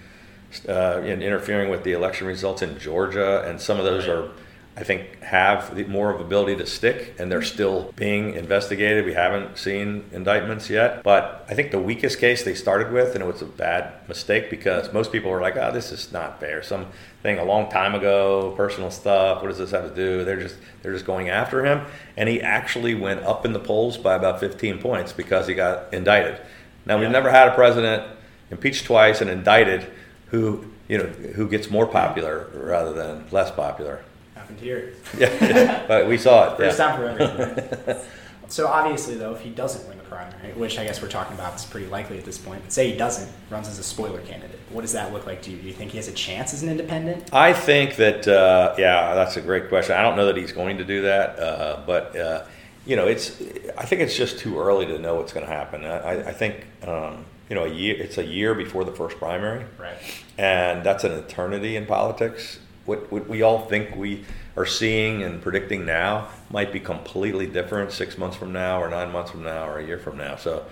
uh, 0.68 1.00
in 1.04 1.22
interfering 1.22 1.70
with 1.70 1.84
the 1.84 1.92
election 1.92 2.26
results 2.26 2.60
in 2.62 2.76
Georgia, 2.80 3.48
and 3.48 3.60
some 3.60 3.78
of 3.78 3.84
those 3.84 4.08
are. 4.08 4.30
I 4.78 4.84
think, 4.84 5.20
have 5.24 5.88
more 5.88 6.14
of 6.14 6.20
ability 6.20 6.54
to 6.54 6.66
stick, 6.66 7.16
and 7.18 7.32
they're 7.32 7.42
still 7.42 7.92
being 7.96 8.34
investigated. 8.34 9.04
We 9.04 9.12
haven't 9.12 9.58
seen 9.58 10.04
indictments 10.12 10.70
yet, 10.70 11.02
but 11.02 11.44
I 11.48 11.54
think 11.54 11.72
the 11.72 11.80
weakest 11.80 12.20
case 12.20 12.44
they 12.44 12.54
started 12.54 12.92
with, 12.92 13.14
and 13.14 13.24
it 13.24 13.26
was 13.26 13.42
a 13.42 13.46
bad 13.46 13.92
mistake 14.06 14.50
because 14.50 14.92
most 14.92 15.10
people 15.10 15.32
were 15.32 15.40
like, 15.40 15.56
"Oh, 15.56 15.72
this 15.72 15.90
is 15.90 16.12
not 16.12 16.38
fair. 16.38 16.62
Something 16.62 17.40
a 17.40 17.44
long 17.44 17.68
time 17.68 17.96
ago, 17.96 18.54
personal 18.56 18.92
stuff. 18.92 19.42
What 19.42 19.48
does 19.48 19.58
this 19.58 19.72
have 19.72 19.88
to 19.88 19.94
do?" 19.94 20.24
They're 20.24 20.40
just 20.40 20.58
they're 20.82 20.92
just 20.92 21.04
going 21.04 21.28
after 21.28 21.66
him, 21.66 21.84
and 22.16 22.28
he 22.28 22.40
actually 22.40 22.94
went 22.94 23.24
up 23.24 23.44
in 23.44 23.54
the 23.54 23.60
polls 23.60 23.98
by 23.98 24.14
about 24.14 24.38
15 24.38 24.78
points 24.78 25.12
because 25.12 25.48
he 25.48 25.54
got 25.54 25.92
indicted. 25.92 26.40
Now 26.86 27.00
we've 27.00 27.10
never 27.10 27.30
had 27.30 27.48
a 27.48 27.54
president 27.56 28.04
impeached 28.52 28.84
twice 28.84 29.20
and 29.20 29.28
indicted 29.28 29.88
who 30.26 30.66
you 30.86 30.98
know 30.98 31.06
who 31.34 31.48
gets 31.48 31.68
more 31.68 31.86
popular 31.86 32.46
rather 32.54 32.92
than 32.92 33.24
less 33.32 33.50
popular 33.50 34.04
happened 34.48 34.60
here. 34.64 34.94
Yeah, 35.16 35.84
but 35.86 36.08
we 36.08 36.18
saw 36.18 36.52
it. 36.52 36.56
First 36.56 36.78
yeah. 36.78 36.86
time 36.86 36.98
for 36.98 37.08
everything. 37.08 37.96
so 38.48 38.66
obviously, 38.66 39.16
though, 39.16 39.34
if 39.34 39.40
he 39.40 39.50
doesn't 39.50 39.86
win 39.88 39.98
the 39.98 40.04
primary, 40.04 40.52
which 40.54 40.78
I 40.78 40.84
guess 40.84 41.02
we're 41.02 41.08
talking 41.08 41.34
about 41.34 41.54
is 41.56 41.64
pretty 41.64 41.86
likely 41.86 42.18
at 42.18 42.24
this 42.24 42.38
point, 42.38 42.62
but 42.62 42.72
say 42.72 42.90
he 42.90 42.96
doesn't, 42.96 43.30
runs 43.50 43.68
as 43.68 43.78
a 43.78 43.82
spoiler 43.82 44.20
candidate, 44.22 44.58
what 44.70 44.82
does 44.82 44.92
that 44.92 45.12
look 45.12 45.26
like 45.26 45.42
to 45.42 45.50
you? 45.50 45.58
Do 45.58 45.66
you 45.66 45.74
think 45.74 45.92
he 45.92 45.98
has 45.98 46.08
a 46.08 46.12
chance 46.12 46.52
as 46.54 46.62
an 46.62 46.68
independent? 46.68 47.32
I 47.32 47.52
think 47.52 47.96
that, 47.96 48.26
uh, 48.26 48.74
yeah, 48.78 49.14
that's 49.14 49.36
a 49.36 49.40
great 49.40 49.68
question. 49.68 49.96
I 49.96 50.02
don't 50.02 50.16
know 50.16 50.26
that 50.26 50.36
he's 50.36 50.52
going 50.52 50.78
to 50.78 50.84
do 50.84 51.02
that, 51.02 51.38
uh, 51.38 51.82
but. 51.86 52.16
Uh, 52.16 52.44
you 52.86 52.96
know, 52.96 53.06
it's. 53.06 53.38
I 53.76 53.84
think 53.84 54.00
it's 54.00 54.16
just 54.16 54.38
too 54.38 54.58
early 54.58 54.86
to 54.86 54.98
know 54.98 55.16
what's 55.16 55.34
going 55.34 55.44
to 55.44 55.52
happen. 55.52 55.84
I, 55.84 56.28
I 56.28 56.32
think, 56.32 56.64
um, 56.86 57.26
you 57.50 57.54
know, 57.54 57.64
a 57.64 57.68
year. 57.68 57.94
It's 57.96 58.16
a 58.16 58.24
year 58.24 58.54
before 58.54 58.82
the 58.84 58.92
first 58.92 59.18
primary, 59.18 59.66
right? 59.78 59.98
And 60.38 60.82
that's 60.82 61.04
an 61.04 61.12
eternity 61.12 61.76
in 61.76 61.84
politics. 61.84 62.58
What, 62.88 63.12
what 63.12 63.28
we 63.28 63.42
all 63.42 63.66
think 63.66 63.94
we 63.94 64.24
are 64.56 64.64
seeing 64.64 65.22
and 65.22 65.42
predicting 65.42 65.84
now 65.84 66.28
might 66.50 66.72
be 66.72 66.80
completely 66.80 67.46
different 67.46 67.92
six 67.92 68.16
months 68.16 68.34
from 68.34 68.50
now 68.50 68.82
or 68.82 68.88
nine 68.88 69.12
months 69.12 69.30
from 69.30 69.44
now 69.44 69.68
or 69.68 69.78
a 69.78 69.86
year 69.86 69.98
from 69.98 70.16
now. 70.16 70.36
So 70.36 70.64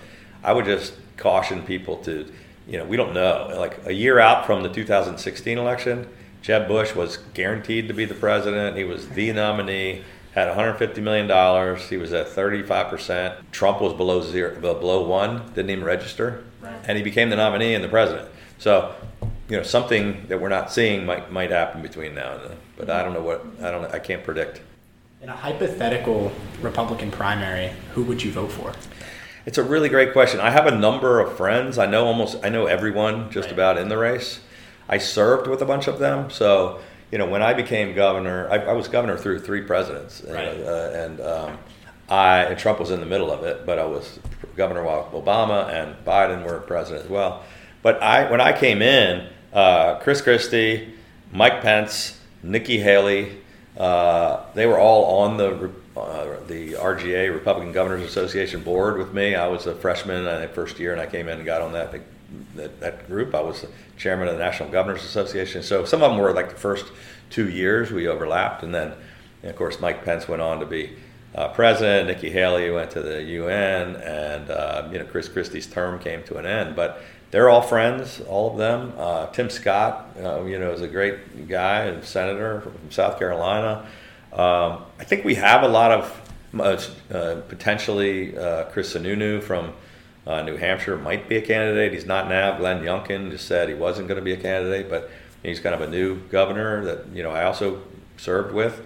I 0.43 0.51
would 0.51 0.65
just 0.65 0.93
caution 1.17 1.61
people 1.61 1.97
to, 1.97 2.25
you 2.67 2.79
know, 2.79 2.85
we 2.85 2.97
don't 2.97 3.13
know. 3.13 3.53
Like 3.55 3.85
a 3.85 3.93
year 3.93 4.19
out 4.19 4.47
from 4.47 4.63
the 4.63 4.69
2016 4.69 5.59
election, 5.59 6.09
Jeb 6.41 6.67
Bush 6.67 6.95
was 6.95 7.17
guaranteed 7.35 7.87
to 7.87 7.93
be 7.93 8.05
the 8.05 8.15
president. 8.15 8.75
He 8.77 8.83
was 8.83 9.07
the 9.09 9.31
nominee, 9.31 10.01
had 10.33 10.47
150 10.47 10.99
million 11.01 11.27
dollars. 11.27 11.87
He 11.87 11.97
was 11.97 12.13
at 12.13 12.29
35 12.29 12.87
percent. 12.87 13.51
Trump 13.51 13.79
was 13.79 13.93
below 13.93 14.23
zero, 14.23 14.59
below 14.59 15.07
one, 15.07 15.45
didn't 15.53 15.69
even 15.69 15.83
register, 15.83 16.45
right. 16.61 16.73
and 16.87 16.97
he 16.97 17.03
became 17.03 17.29
the 17.29 17.35
nominee 17.35 17.75
and 17.75 17.83
the 17.83 17.89
president. 17.89 18.27
So 18.57 18.95
you 19.49 19.57
know 19.57 19.63
something 19.63 20.25
that 20.27 20.41
we're 20.41 20.49
not 20.49 20.71
seeing 20.71 21.05
might 21.05 21.31
might 21.31 21.51
happen 21.51 21.81
between 21.81 22.15
now 22.15 22.33
and 22.33 22.49
then. 22.49 22.57
But 22.75 22.89
I 22.89 23.03
don't 23.03 23.13
know 23.13 23.21
what 23.21 23.45
I 23.61 23.71
don't 23.71 23.85
I 23.93 23.99
can't 23.99 24.23
predict. 24.23 24.61
In 25.21 25.29
a 25.29 25.35
hypothetical 25.35 26.31
Republican 26.61 27.09
primary, 27.09 27.71
who 27.93 28.03
would 28.03 28.23
you 28.23 28.31
vote 28.31 28.51
for? 28.51 28.73
It's 29.45 29.57
a 29.57 29.63
really 29.63 29.89
great 29.89 30.11
question. 30.11 30.39
I 30.39 30.51
have 30.51 30.67
a 30.67 30.75
number 30.75 31.21
of 31.21 31.37
friends. 31.37 31.77
I 31.77 31.85
know 31.85 32.05
almost 32.05 32.37
I 32.43 32.49
know 32.49 32.65
everyone 32.65 33.31
just 33.31 33.45
right. 33.45 33.53
about 33.53 33.77
in 33.77 33.87
the 33.89 33.97
race. 33.97 34.41
I 34.89 34.97
served 34.97 35.47
with 35.47 35.61
a 35.61 35.65
bunch 35.65 35.87
of 35.87 35.99
them, 35.99 36.29
so 36.29 36.81
you 37.11 37.17
know 37.17 37.25
when 37.25 37.41
I 37.41 37.53
became 37.53 37.95
governor, 37.95 38.49
I, 38.51 38.57
I 38.57 38.73
was 38.73 38.87
governor 38.87 39.17
through 39.17 39.39
three 39.39 39.61
presidents, 39.61 40.21
right. 40.27 40.47
uh, 40.47 40.91
and 40.93 41.21
um, 41.21 41.57
I 42.09 42.43
and 42.43 42.59
Trump 42.59 42.79
was 42.79 42.91
in 42.91 42.99
the 42.99 43.05
middle 43.05 43.31
of 43.31 43.43
it, 43.43 43.65
but 43.65 43.79
I 43.79 43.85
was 43.85 44.19
governor 44.55 44.83
while 44.83 45.09
Obama 45.13 45.69
and 45.69 45.95
Biden 46.05 46.45
were 46.45 46.59
president 46.59 47.05
as 47.05 47.09
well. 47.09 47.43
But 47.81 48.01
I 48.03 48.29
when 48.29 48.41
I 48.41 48.57
came 48.57 48.81
in, 48.81 49.29
uh, 49.53 49.95
Chris 49.95 50.21
Christie, 50.21 50.93
Mike 51.31 51.61
Pence, 51.61 52.19
Nikki 52.43 52.79
Haley, 52.79 53.37
uh, 53.77 54.43
they 54.53 54.65
were 54.65 54.79
all 54.79 55.21
on 55.21 55.37
the 55.37 55.71
uh, 55.95 56.37
the 56.47 56.73
RGA 56.73 57.33
Republican 57.33 57.71
Governors 57.71 58.03
Association 58.03 58.61
board 58.61 58.97
with 58.97 59.13
me. 59.13 59.35
I 59.35 59.47
was 59.47 59.65
a 59.65 59.75
freshman 59.75 60.27
in 60.27 60.41
the 60.41 60.47
first 60.47 60.79
year, 60.79 60.91
and 60.91 61.01
I 61.01 61.05
came 61.05 61.27
in 61.27 61.37
and 61.37 61.45
got 61.45 61.61
on 61.61 61.73
that 61.73 61.95
that, 62.55 62.79
that 62.79 63.07
group. 63.07 63.33
I 63.35 63.41
was 63.41 63.61
the 63.61 63.69
chairman 63.97 64.27
of 64.27 64.37
the 64.37 64.43
National 64.43 64.69
Governors 64.69 65.03
Association. 65.03 65.63
So 65.63 65.85
some 65.85 66.03
of 66.03 66.11
them 66.11 66.19
were 66.19 66.33
like 66.33 66.49
the 66.49 66.55
first 66.55 66.85
two 67.29 67.49
years 67.49 67.91
we 67.91 68.07
overlapped, 68.07 68.63
and 68.63 68.73
then 68.73 68.93
and 69.41 69.51
of 69.51 69.55
course 69.55 69.79
Mike 69.79 70.03
Pence 70.03 70.27
went 70.27 70.41
on 70.41 70.59
to 70.59 70.65
be 70.65 70.93
uh, 71.35 71.49
president. 71.49 72.07
Nikki 72.07 72.29
Haley 72.29 72.69
went 72.71 72.91
to 72.91 73.01
the 73.01 73.21
UN, 73.21 73.95
and 73.97 74.49
uh, 74.49 74.87
you 74.91 74.99
know 74.99 75.05
Chris 75.05 75.29
Christie's 75.29 75.67
term 75.67 75.99
came 75.99 76.23
to 76.23 76.37
an 76.37 76.45
end, 76.45 76.75
but 76.75 77.01
they're 77.31 77.49
all 77.49 77.61
friends, 77.61 78.21
all 78.21 78.51
of 78.51 78.57
them. 78.57 78.93
Uh, 78.97 79.27
Tim 79.27 79.49
Scott, 79.49 80.15
uh, 80.21 80.43
you 80.43 80.59
know, 80.59 80.71
is 80.71 80.81
a 80.81 80.87
great 80.87 81.47
guy 81.47 81.85
and 81.85 82.03
senator 82.03 82.61
from 82.61 82.73
South 82.89 83.19
Carolina. 83.19 83.85
Um, 84.31 84.83
I 84.99 85.03
think 85.03 85.25
we 85.25 85.35
have 85.35 85.63
a 85.63 85.67
lot 85.67 85.91
of 85.91 86.21
uh, 86.57 86.81
uh 87.13 87.41
potentially 87.41 88.37
uh, 88.37 88.65
Chris 88.65 88.93
Sununu 88.93 89.43
from 89.43 89.73
uh, 90.25 90.41
New 90.41 90.57
Hampshire 90.57 90.97
might 90.97 91.27
be 91.29 91.37
a 91.37 91.41
candidate. 91.41 91.93
He's 91.93 92.05
not 92.05 92.29
now. 92.29 92.57
Glenn 92.57 92.81
Youngkin 92.81 93.31
just 93.31 93.47
said 93.47 93.69
he 93.69 93.75
wasn't 93.75 94.07
going 94.07 94.19
to 94.19 94.23
be 94.23 94.33
a 94.33 94.37
candidate, 94.37 94.89
but 94.89 95.09
he's 95.43 95.59
kind 95.59 95.75
of 95.75 95.81
a 95.81 95.87
new 95.87 96.19
governor 96.29 96.83
that 96.85 97.07
you 97.13 97.23
know 97.23 97.31
I 97.31 97.43
also 97.43 97.81
served 98.17 98.53
with. 98.53 98.81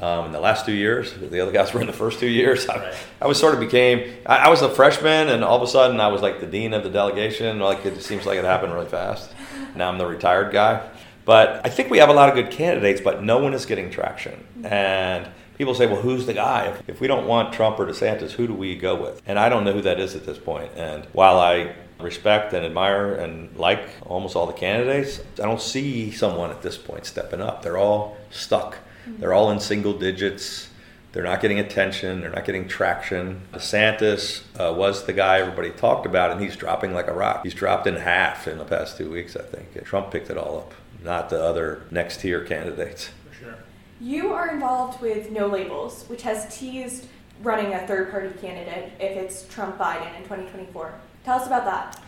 Um, 0.00 0.26
in 0.26 0.32
the 0.32 0.40
last 0.40 0.64
two 0.64 0.72
years, 0.72 1.12
the 1.12 1.40
other 1.40 1.52
guys 1.52 1.74
were 1.74 1.80
in 1.82 1.86
the 1.86 1.92
first 1.92 2.20
two 2.20 2.28
years. 2.28 2.66
I, 2.68 2.76
right. 2.76 2.94
I 3.20 3.26
was 3.26 3.38
sort 3.38 3.52
of 3.52 3.60
became, 3.60 4.14
I, 4.24 4.36
I, 4.36 4.48
was 4.48 4.62
a 4.62 4.70
freshman, 4.70 5.28
and 5.28 5.44
all 5.44 5.56
of 5.56 5.62
a 5.62 5.66
sudden 5.66 6.00
I 6.00 6.08
was 6.08 6.22
like 6.22 6.40
the 6.40 6.46
dean 6.46 6.72
of 6.72 6.82
the 6.82 6.88
delegation. 6.88 7.58
Like 7.58 7.84
it 7.84 8.02
seems 8.02 8.24
like 8.24 8.38
it 8.38 8.44
happened 8.44 8.72
really 8.72 8.88
fast. 8.88 9.30
Now 9.74 9.90
I'm 9.90 9.98
the 9.98 10.06
retired 10.06 10.52
guy. 10.52 10.88
But 11.26 11.60
I 11.64 11.68
think 11.68 11.90
we 11.90 11.98
have 11.98 12.08
a 12.08 12.14
lot 12.14 12.30
of 12.30 12.34
good 12.34 12.50
candidates, 12.50 13.02
but 13.02 13.22
no 13.22 13.38
one 13.38 13.52
is 13.52 13.66
getting 13.66 13.90
traction. 13.90 14.42
And 14.64 15.28
people 15.58 15.74
say, 15.74 15.86
well, 15.86 16.00
who's 16.00 16.24
the 16.24 16.32
guy? 16.32 16.68
If, 16.68 16.88
if 16.88 17.00
we 17.02 17.06
don't 17.06 17.26
want 17.26 17.52
Trump 17.52 17.78
or 17.78 17.84
DeSantis, 17.84 18.32
who 18.32 18.46
do 18.46 18.54
we 18.54 18.74
go 18.76 19.00
with? 19.00 19.20
And 19.26 19.38
I 19.38 19.50
don't 19.50 19.64
know 19.64 19.72
who 19.72 19.82
that 19.82 20.00
is 20.00 20.16
at 20.16 20.24
this 20.24 20.38
point. 20.38 20.72
And 20.76 21.04
while 21.12 21.38
I 21.38 21.74
respect 22.00 22.54
and 22.54 22.64
admire 22.64 23.16
and 23.16 23.54
like 23.58 23.90
almost 24.06 24.34
all 24.34 24.46
the 24.46 24.54
candidates, 24.54 25.20
I 25.38 25.42
don't 25.42 25.60
see 25.60 26.10
someone 26.10 26.50
at 26.50 26.62
this 26.62 26.78
point 26.78 27.04
stepping 27.04 27.42
up. 27.42 27.60
They're 27.62 27.76
all 27.76 28.16
stuck 28.30 28.78
they're 29.06 29.32
all 29.32 29.50
in 29.50 29.60
single 29.60 29.92
digits. 29.92 30.68
They're 31.12 31.24
not 31.24 31.40
getting 31.40 31.58
attention. 31.58 32.20
They're 32.20 32.30
not 32.30 32.44
getting 32.44 32.68
traction. 32.68 33.42
DeSantis 33.52 34.42
uh, 34.58 34.72
was 34.72 35.06
the 35.06 35.12
guy 35.12 35.40
everybody 35.40 35.70
talked 35.70 36.06
about, 36.06 36.30
and 36.30 36.40
he's 36.40 36.56
dropping 36.56 36.94
like 36.94 37.08
a 37.08 37.12
rock. 37.12 37.42
He's 37.42 37.54
dropped 37.54 37.86
in 37.86 37.96
half 37.96 38.46
in 38.46 38.58
the 38.58 38.64
past 38.64 38.96
two 38.96 39.10
weeks, 39.10 39.34
I 39.34 39.42
think. 39.42 39.84
Trump 39.84 40.12
picked 40.12 40.30
it 40.30 40.38
all 40.38 40.58
up, 40.58 40.74
not 41.02 41.28
the 41.28 41.42
other 41.42 41.82
next 41.90 42.20
tier 42.20 42.44
candidates. 42.44 43.10
For 43.28 43.44
sure. 43.44 43.54
You 44.00 44.32
are 44.32 44.50
involved 44.50 45.00
with 45.00 45.30
No 45.30 45.48
Labels, 45.48 46.04
which 46.06 46.22
has 46.22 46.56
teased 46.56 47.06
running 47.42 47.74
a 47.74 47.86
third 47.86 48.10
party 48.10 48.30
candidate 48.40 48.92
if 49.00 49.16
it's 49.16 49.46
Trump 49.48 49.78
Biden 49.78 50.14
in 50.16 50.22
2024. 50.22 50.94
Tell 51.24 51.40
us 51.40 51.46
about 51.46 51.64
that. 51.64 52.00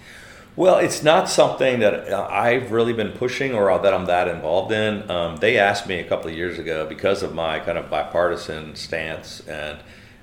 Well, 0.55 0.77
it's 0.77 1.03
not 1.03 1.31
something 1.31 1.81
that 1.81 2.11
uh, 2.11 2.29
I've 2.31 2.73
really 2.73 2.93
been 2.93 3.13
pushing 3.13 3.55
or 3.55 3.77
that 3.79 3.95
I'm 3.95 4.05
that 4.07 4.29
involved 4.29 4.71
in. 4.71 5.11
Um, 5.11 5.37
they 5.37 5.59
asked 5.59 5.87
me 5.87 5.99
a 5.99 6.05
couple 6.05 6.31
of 6.31 6.37
years 6.37 6.59
ago 6.59 6.87
because 6.87 7.23
of 7.23 7.35
my 7.35 7.59
kind 7.59 7.79
of 7.79 7.89
bipartisan 7.89 8.77
stance 8.77 9.41
and 9.49 9.79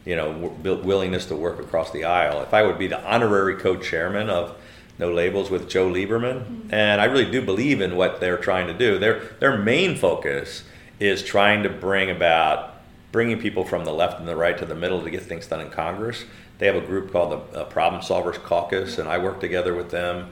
you 0.05 0.15
know 0.15 0.31
w- 0.31 0.83
willingness 0.83 1.25
to 1.27 1.36
work 1.36 1.59
across 1.59 1.91
the 1.91 2.03
aisle 2.03 2.41
if 2.43 2.53
I 2.53 2.62
would 2.62 2.77
be 2.77 2.86
the 2.86 3.03
honorary 3.03 3.55
co-chairman 3.55 4.29
of 4.29 4.55
No 5.00 5.12
Labels 5.12 5.50
with 5.50 5.67
Joe 5.67 5.89
Lieberman, 5.89 6.43
mm-hmm. 6.43 6.74
and 6.74 7.01
I 7.01 7.05
really 7.05 7.29
do 7.29 7.41
believe 7.41 7.81
in 7.81 7.95
what 7.95 8.19
they're 8.19 8.38
trying 8.38 8.67
to 8.67 8.74
do. 8.74 9.00
Their 9.00 9.21
their 9.39 9.57
main 9.57 9.95
focus 9.95 10.63
is 11.00 11.24
trying 11.24 11.63
to 11.63 11.69
bring 11.69 12.12
about 12.12 12.75
bringing 13.12 13.39
people 13.39 13.63
from 13.63 13.83
the 13.83 13.93
left 13.93 14.19
and 14.19 14.27
the 14.27 14.36
right 14.36 14.59
to 14.59 14.65
the 14.65 14.75
middle 14.75 15.01
to 15.01 15.09
get 15.09 15.24
things 15.24 15.48
done 15.48 15.62
in 15.62 15.71
Congress. 15.71 16.25
They 16.60 16.68
have 16.68 16.75
a 16.75 16.86
group 16.86 17.12
called 17.12 17.32
the 17.32 17.62
uh, 17.62 17.63
Problem 17.66 18.01
Solvers 18.01 18.36
Caucus, 18.36 18.98
and 19.00 19.10
I 19.10 19.18
work 19.18 19.39
together 19.39 19.74
with 19.74 19.89
them 19.89 20.30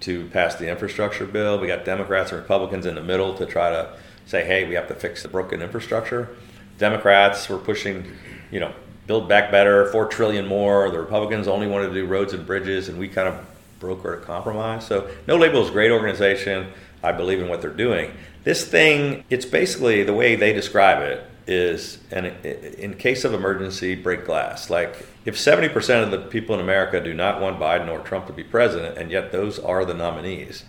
to 0.00 0.26
pass 0.28 0.54
the 0.54 0.70
infrastructure 0.70 1.26
bill. 1.26 1.58
We 1.58 1.66
got 1.66 1.84
Democrats 1.84 2.30
and 2.30 2.40
Republicans 2.40 2.86
in 2.86 2.94
the 2.94 3.02
middle 3.02 3.34
to 3.34 3.44
try 3.44 3.70
to 3.70 3.96
say, 4.26 4.44
hey, 4.44 4.66
we 4.68 4.74
have 4.74 4.88
to 4.88 4.94
fix 4.94 5.22
the 5.22 5.28
broken 5.28 5.60
infrastructure. 5.60 6.36
Democrats 6.78 7.48
were 7.48 7.58
pushing, 7.58 8.12
you 8.50 8.60
know, 8.60 8.72
build 9.06 9.28
back 9.28 9.50
better, 9.50 9.86
four 9.92 10.06
trillion 10.06 10.46
more. 10.46 10.90
The 10.90 10.98
Republicans 10.98 11.48
only 11.48 11.66
wanted 11.66 11.88
to 11.88 11.94
do 11.94 12.06
roads 12.06 12.32
and 12.32 12.46
bridges, 12.46 12.88
and 12.88 12.98
we 12.98 13.08
kind 13.08 13.28
of 13.28 13.46
brokered 13.80 14.22
a 14.22 14.24
compromise. 14.24 14.86
So 14.86 15.10
No 15.26 15.36
Label 15.36 15.62
is 15.62 15.68
a 15.68 15.72
great 15.72 15.90
organization. 15.90 16.72
I 17.02 17.12
believe 17.12 17.40
in 17.40 17.48
what 17.48 17.60
they're 17.60 17.70
doing. 17.70 18.12
This 18.44 18.66
thing, 18.66 19.24
it's 19.28 19.44
basically 19.44 20.04
the 20.04 20.14
way 20.14 20.36
they 20.36 20.52
describe 20.52 21.02
it 21.02 21.24
is, 21.46 21.98
and 22.10 22.26
in 22.26 22.94
case 22.94 23.24
of 23.24 23.34
emergency, 23.34 23.94
break 23.94 24.24
glass. 24.24 24.70
Like 24.70 25.06
if 25.24 25.36
70% 25.36 26.02
of 26.02 26.10
the 26.10 26.18
people 26.18 26.54
in 26.54 26.60
America 26.60 27.00
do 27.00 27.14
not 27.14 27.40
want 27.40 27.58
Biden 27.58 27.88
or 27.88 28.00
Trump 28.00 28.26
to 28.26 28.32
be 28.32 28.44
president, 28.44 28.98
and 28.98 29.10
yet 29.10 29.32
those 29.32 29.58
are 29.58 29.84
the 29.84 29.94
nominees, 29.94 30.64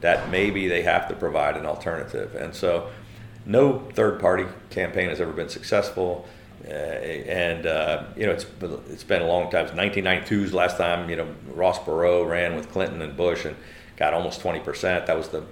that 0.00 0.30
maybe 0.30 0.66
they 0.66 0.82
have 0.82 1.08
to 1.08 1.14
provide 1.14 1.56
an 1.56 1.66
alternative. 1.66 2.34
And 2.34 2.54
so, 2.54 2.90
no 3.46 3.78
third 3.94 4.20
party 4.20 4.46
campaign 4.70 5.08
has 5.08 5.20
ever 5.20 5.32
been 5.32 5.48
successful. 5.48 6.26
Uh, 6.66 6.72
and 6.72 7.66
uh, 7.66 8.04
you 8.16 8.26
know 8.26 8.32
it's 8.32 8.44
it's 8.90 9.04
been 9.04 9.22
a 9.22 9.26
long 9.26 9.44
time. 9.44 9.64
1992 9.64 10.44
is 10.44 10.52
last 10.52 10.76
time 10.76 11.08
you 11.08 11.16
know 11.16 11.26
Ross 11.54 11.78
Perot 11.78 12.28
ran 12.28 12.54
with 12.54 12.70
Clinton 12.70 13.00
and 13.00 13.16
Bush 13.16 13.46
and 13.46 13.56
got 13.96 14.12
almost 14.12 14.40
20 14.40 14.60
percent. 14.60 15.06
That 15.06 15.16
was 15.16 15.28
the 15.28 15.44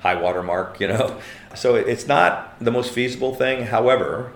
high 0.00 0.20
water 0.20 0.42
mark, 0.42 0.80
you 0.80 0.88
know. 0.88 1.20
So 1.54 1.74
it's 1.74 2.06
not 2.06 2.62
the 2.62 2.70
most 2.70 2.92
feasible 2.92 3.34
thing. 3.34 3.64
However, 3.64 4.34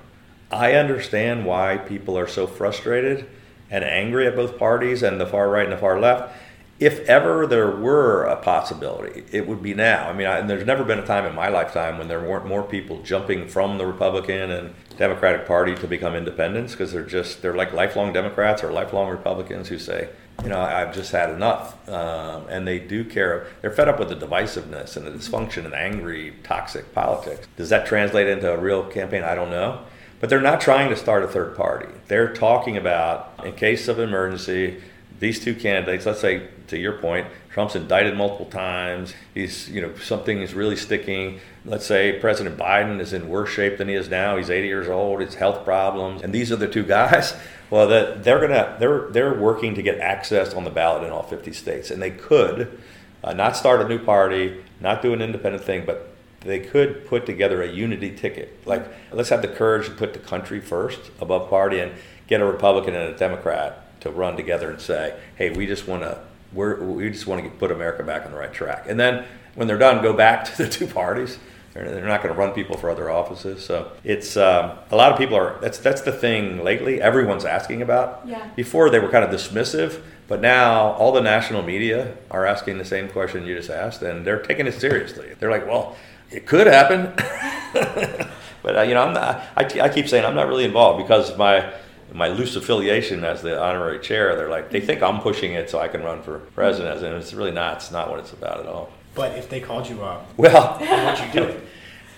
I 0.51 0.73
understand 0.73 1.45
why 1.45 1.77
people 1.77 2.17
are 2.17 2.27
so 2.27 2.47
frustrated 2.47 3.29
and 3.71 3.85
angry 3.85 4.27
at 4.27 4.37
both 4.37 4.59
parties 4.59 5.03
and 5.03 5.21
the 5.21 5.27
far 5.27 5.49
right 5.49 5.65
and 5.65 5.73
the 5.73 5.79
far 5.79 6.01
left. 6.01 6.35
If 6.79 7.01
ever 7.01 7.47
there 7.47 7.71
were 7.71 8.25
a 8.25 8.37
possibility, 8.37 9.25
it 9.31 9.47
would 9.47 9.63
be 9.63 9.75
now. 9.75 10.09
I 10.09 10.15
mean, 10.15 10.27
I, 10.27 10.41
there's 10.41 10.67
never 10.67 10.83
been 10.83 10.99
a 10.99 11.07
time 11.07 11.27
in 11.27 11.35
my 11.35 11.49
lifetime 11.49 11.99
when 11.99 12.09
there 12.09 12.21
weren't 12.21 12.47
more 12.47 12.63
people 12.63 13.03
jumping 13.03 13.49
from 13.49 13.77
the 13.77 13.85
Republican 13.85 14.51
and 14.51 14.75
Democratic 14.97 15.47
Party 15.47 15.75
to 15.75 15.87
become 15.87 16.15
independents 16.15 16.73
because 16.73 16.91
they're 16.91 17.03
just 17.03 17.43
they're 17.43 17.55
like 17.55 17.75
lifelong 17.75 18.15
Democrats 18.15 18.65
or 18.65 18.73
lifelong 18.73 19.11
Republicans 19.11 19.69
who 19.69 19.79
say, 19.79 20.09
you 20.43 20.49
know, 20.49 20.59
I've 20.59 20.95
just 20.95 21.13
had 21.13 21.29
enough, 21.31 21.87
um, 21.89 22.47
and 22.49 22.67
they 22.67 22.79
do 22.79 23.05
care. 23.05 23.47
They're 23.61 23.71
fed 23.71 23.89
up 23.89 23.99
with 23.99 24.09
the 24.09 24.17
divisiveness 24.17 24.97
and 24.97 25.07
the 25.07 25.11
dysfunction 25.11 25.67
and 25.67 25.75
angry, 25.75 26.35
toxic 26.43 26.95
politics. 26.95 27.47
Does 27.57 27.69
that 27.69 27.87
translate 27.87 28.27
into 28.27 28.51
a 28.51 28.59
real 28.59 28.85
campaign? 28.85 29.23
I 29.23 29.35
don't 29.35 29.51
know. 29.51 29.83
But 30.21 30.29
they're 30.29 30.41
not 30.41 30.61
trying 30.61 30.91
to 30.91 30.97
start 30.97 31.25
a 31.25 31.29
third 31.29 31.57
party. 31.57 31.89
They're 32.09 32.33
talking 32.33 32.77
about, 32.77 33.41
in 33.45 33.55
case 33.55 33.89
of 33.89 33.99
emergency, 33.99 34.83
these 35.19 35.43
two 35.43 35.55
candidates, 35.55 36.07
let's 36.07 36.21
say 36.21 36.49
to 36.69 36.79
your 36.79 36.93
point, 36.95 37.27
Trump's 37.51 37.75
indicted 37.75 38.17
multiple 38.17 38.47
times. 38.47 39.15
He's, 39.35 39.69
you 39.69 39.81
know, 39.81 39.95
something 39.97 40.41
is 40.41 40.55
really 40.55 40.77
sticking. 40.77 41.41
Let's 41.65 41.87
say 41.87 42.19
President 42.21 42.57
Biden 42.57 43.01
is 43.01 43.13
in 43.13 43.29
worse 43.29 43.51
shape 43.51 43.79
than 43.79 43.89
he 43.89 43.95
is 43.95 44.09
now. 44.09 44.37
He's 44.37 44.51
80 44.51 44.69
years 44.69 44.89
old. 44.89 45.21
His 45.21 45.35
health 45.35 45.65
problems, 45.65 46.23
and 46.23 46.33
these 46.33 46.53
are 46.53 46.57
the 46.57 46.69
two 46.69 46.85
guys. 46.85 47.35
Well, 47.71 47.87
that 47.87 48.25
they're 48.25 48.41
gonna 48.41 48.77
they're 48.81 49.09
they're 49.11 49.33
working 49.33 49.77
to 49.77 49.83
get 49.83 50.01
access 50.01 50.55
on 50.55 50.65
the 50.65 50.71
ballot 50.71 51.05
in 51.05 51.13
all 51.13 51.23
50 51.23 51.53
states, 51.53 51.93
and 51.93 52.03
they 52.03 52.11
could 52.11 52.81
uh, 53.23 53.33
not 53.33 53.57
start 53.57 53.81
a 53.81 53.87
new 53.87 54.01
party, 54.05 54.65
not 54.81 55.03
do 55.03 55.13
an 55.13 55.23
independent 55.23 55.63
thing, 55.63 55.85
but 55.87 56.10
they 56.41 56.61
could 56.61 57.07
put 57.07 57.27
together 57.27 57.63
a 57.63 57.69
unity 57.69 58.15
ticket. 58.15 58.67
Like, 58.67 58.87
let's 59.13 59.29
have 59.29 59.43
the 59.43 59.49
courage 59.49 59.87
to 59.87 59.93
put 59.93 60.13
the 60.13 60.19
country 60.19 60.61
first 60.61 61.11
above 61.21 61.51
party 61.51 61.81
and 61.81 61.93
get 62.27 62.41
a 62.41 62.45
Republican 62.45 62.95
and 62.95 63.15
a 63.15 63.19
Democrat 63.19 64.01
to 64.01 64.11
run 64.11 64.37
together 64.37 64.71
and 64.71 64.81
say, 64.81 65.19
hey, 65.37 65.51
we 65.51 65.67
just 65.67 65.87
want 65.87 66.03
to. 66.03 66.19
We're, 66.53 67.11
just 67.11 67.29
want 67.29 67.45
to 67.45 67.51
put 67.51 67.71
America 67.71 68.03
back 68.03 68.27
on 68.27 68.33
the 68.33 68.39
right 68.39 68.53
track. 68.53 68.87
And 68.89 68.99
then 68.99 69.25
when 69.55 69.69
they're 69.69 69.79
done, 69.79 70.03
go 70.03 70.13
back 70.13 70.45
to 70.57 70.65
the 70.65 70.69
two 70.69 70.87
parties. 70.87 71.39
They're, 71.75 71.89
they're 71.89 72.07
not 72.07 72.23
going 72.23 72.35
to 72.35 72.41
run 72.41 72.53
people 72.53 72.77
for 72.77 72.91
other 72.91 73.09
offices. 73.11 73.65
So 73.65 73.93
it's 74.03 74.37
um, 74.37 74.73
a 74.91 74.97
lot 74.97 75.13
of 75.13 75.19
people 75.19 75.37
are. 75.37 75.59
That's 75.61 75.79
that's 75.79 76.01
the 76.01 76.11
thing 76.11 76.65
lately. 76.65 77.01
Everyone's 77.01 77.45
asking 77.45 77.83
about. 77.83 78.23
Yeah. 78.27 78.51
Before 78.57 78.91
they 78.91 78.99
were 78.99 79.09
kind 79.09 79.25
of 79.25 79.31
dismissive, 79.31 80.03
but 80.31 80.41
now 80.41 80.93
all 80.93 81.11
the 81.11 81.21
national 81.21 81.61
media 81.65 82.17
are 82.31 82.47
asking 82.47 82.79
the 82.79 82.85
same 82.85 83.09
question 83.09 83.45
you 83.45 83.57
just 83.57 83.69
asked, 83.69 84.01
and 84.03 84.25
they're 84.25 84.41
taking 84.41 84.69
it 84.69 84.75
seriously. 84.75 85.35
They're 85.41 85.51
like, 85.51 85.67
well, 85.67 85.97
it 86.31 86.47
could 86.47 86.69
happen. 86.69 87.13
but 88.63 88.79
uh, 88.79 88.83
you 88.83 88.95
know, 88.95 89.03
I'm 89.03 89.13
not, 89.13 89.45
I, 89.57 89.65
I 89.81 89.89
keep 89.89 90.07
saying 90.09 90.25
I'm 90.25 90.37
not 90.37 90.47
really 90.47 90.65
involved 90.65 91.03
because 91.03 91.37
my 91.37 91.73
my 92.13 92.29
loose 92.29 92.55
affiliation 92.55 93.25
as 93.25 93.43
the 93.43 93.61
honorary 93.61 93.99
chair. 93.99 94.37
They're 94.37 94.49
like 94.49 94.71
they 94.71 94.81
think 94.81 95.03
I'm 95.03 95.21
pushing 95.21 95.55
it 95.55 95.69
so 95.69 95.81
I 95.81 95.89
can 95.89 96.05
run 96.05 96.23
for 96.23 96.39
president, 96.39 97.03
and 97.03 97.17
it's 97.17 97.35
really 97.35 97.51
not. 97.51 97.79
It's 97.79 97.91
not 97.91 98.09
what 98.09 98.21
it's 98.21 98.33
about 98.33 98.61
at 98.61 98.67
all. 98.67 98.93
But 99.17 99.37
if 99.37 99.49
they 99.49 99.61
called 99.61 99.89
you 99.89 100.05
up, 100.05 100.29
Well, 100.37 100.77
would 100.79 101.19
you 101.19 101.33
do 101.33 101.43
it? 101.49 101.67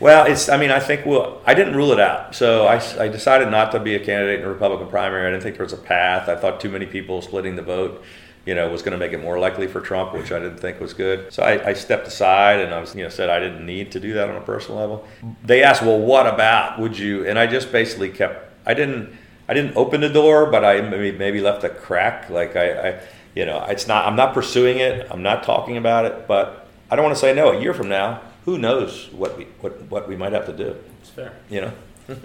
well, 0.02 0.26
it's. 0.26 0.48
I 0.48 0.56
mean, 0.56 0.72
I 0.72 0.80
think. 0.80 1.06
Well, 1.06 1.40
I 1.46 1.54
didn't 1.54 1.76
rule 1.76 1.92
it 1.92 2.00
out. 2.00 2.34
So 2.34 2.66
I, 2.66 2.82
I 2.98 3.06
decided 3.06 3.52
not 3.52 3.70
to 3.70 3.78
be 3.78 3.94
a 3.94 4.00
candidate 4.00 4.40
in 4.40 4.42
the 4.42 4.52
Republican 4.52 4.88
primary. 4.88 5.28
I 5.28 5.30
didn't 5.30 5.44
think 5.44 5.56
there 5.56 5.64
was 5.64 5.72
a 5.72 5.76
path. 5.76 6.28
I 6.28 6.34
thought 6.34 6.60
too 6.60 6.70
many 6.70 6.86
people 6.86 7.22
splitting 7.22 7.54
the 7.54 7.62
vote, 7.62 8.02
you 8.44 8.56
know, 8.56 8.68
was 8.68 8.82
going 8.82 8.92
to 8.92 8.98
make 8.98 9.12
it 9.12 9.22
more 9.22 9.38
likely 9.38 9.68
for 9.68 9.80
Trump, 9.80 10.12
which 10.12 10.32
I 10.32 10.40
didn't 10.40 10.58
think 10.58 10.80
was 10.80 10.92
good. 10.92 11.32
So 11.32 11.44
I, 11.44 11.68
I 11.68 11.72
stepped 11.74 12.08
aside 12.08 12.58
and 12.60 12.74
I 12.74 12.80
was, 12.80 12.96
you 12.96 13.04
know, 13.04 13.10
said 13.10 13.30
I 13.30 13.38
didn't 13.38 13.64
need 13.64 13.92
to 13.92 14.00
do 14.00 14.12
that 14.14 14.28
on 14.28 14.34
a 14.34 14.40
personal 14.40 14.80
level. 14.80 15.06
They 15.44 15.62
asked, 15.62 15.82
well, 15.82 16.00
what 16.00 16.26
about? 16.26 16.80
Would 16.80 16.98
you? 16.98 17.24
And 17.24 17.38
I 17.38 17.46
just 17.46 17.70
basically 17.70 18.10
kept. 18.10 18.52
I 18.66 18.74
didn't. 18.74 19.16
I 19.48 19.54
didn't 19.54 19.76
open 19.76 20.00
the 20.00 20.08
door, 20.08 20.50
but 20.50 20.64
I 20.64 20.80
maybe 20.80 21.16
maybe 21.16 21.40
left 21.40 21.62
a 21.62 21.68
crack. 21.68 22.28
Like 22.28 22.56
I, 22.56 22.88
I 22.88 23.00
you 23.36 23.46
know, 23.46 23.64
it's 23.68 23.86
not. 23.86 24.04
I'm 24.06 24.16
not 24.16 24.34
pursuing 24.34 24.78
it. 24.78 25.06
I'm 25.12 25.22
not 25.22 25.44
talking 25.44 25.76
about 25.76 26.06
it, 26.06 26.26
but 26.26 26.68
I 26.90 26.96
don't 26.96 27.04
want 27.04 27.14
to 27.14 27.20
say 27.20 27.32
no. 27.32 27.52
A 27.52 27.60
year 27.60 27.72
from 27.72 27.88
now, 27.88 28.20
who 28.44 28.58
knows 28.58 29.08
what 29.12 29.36
we 29.38 29.44
what, 29.60 29.80
what 29.90 30.08
we 30.08 30.16
might 30.16 30.32
have 30.32 30.46
to 30.46 30.52
do? 30.52 30.76
It's 31.00 31.10
fair. 31.10 31.32
You 31.50 31.62
know. 31.62 31.72
Yeah. 32.08 32.16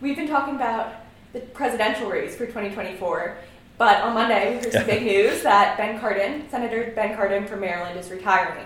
We've 0.00 0.16
been 0.16 0.28
talking 0.28 0.54
about 0.54 0.92
the 1.32 1.40
presidential 1.40 2.08
race 2.08 2.34
for 2.36 2.46
2024, 2.46 3.36
but 3.76 4.00
on 4.02 4.14
Monday 4.14 4.56
we 4.56 4.62
heard 4.62 4.72
some 4.72 4.86
big 4.86 5.02
news 5.12 5.42
that 5.42 5.76
Ben 5.76 5.98
Cardin, 6.00 6.48
Senator 6.50 6.92
Ben 6.94 7.16
Cardin 7.16 7.46
from 7.48 7.60
Maryland, 7.60 7.98
is 7.98 8.10
retiring. 8.10 8.64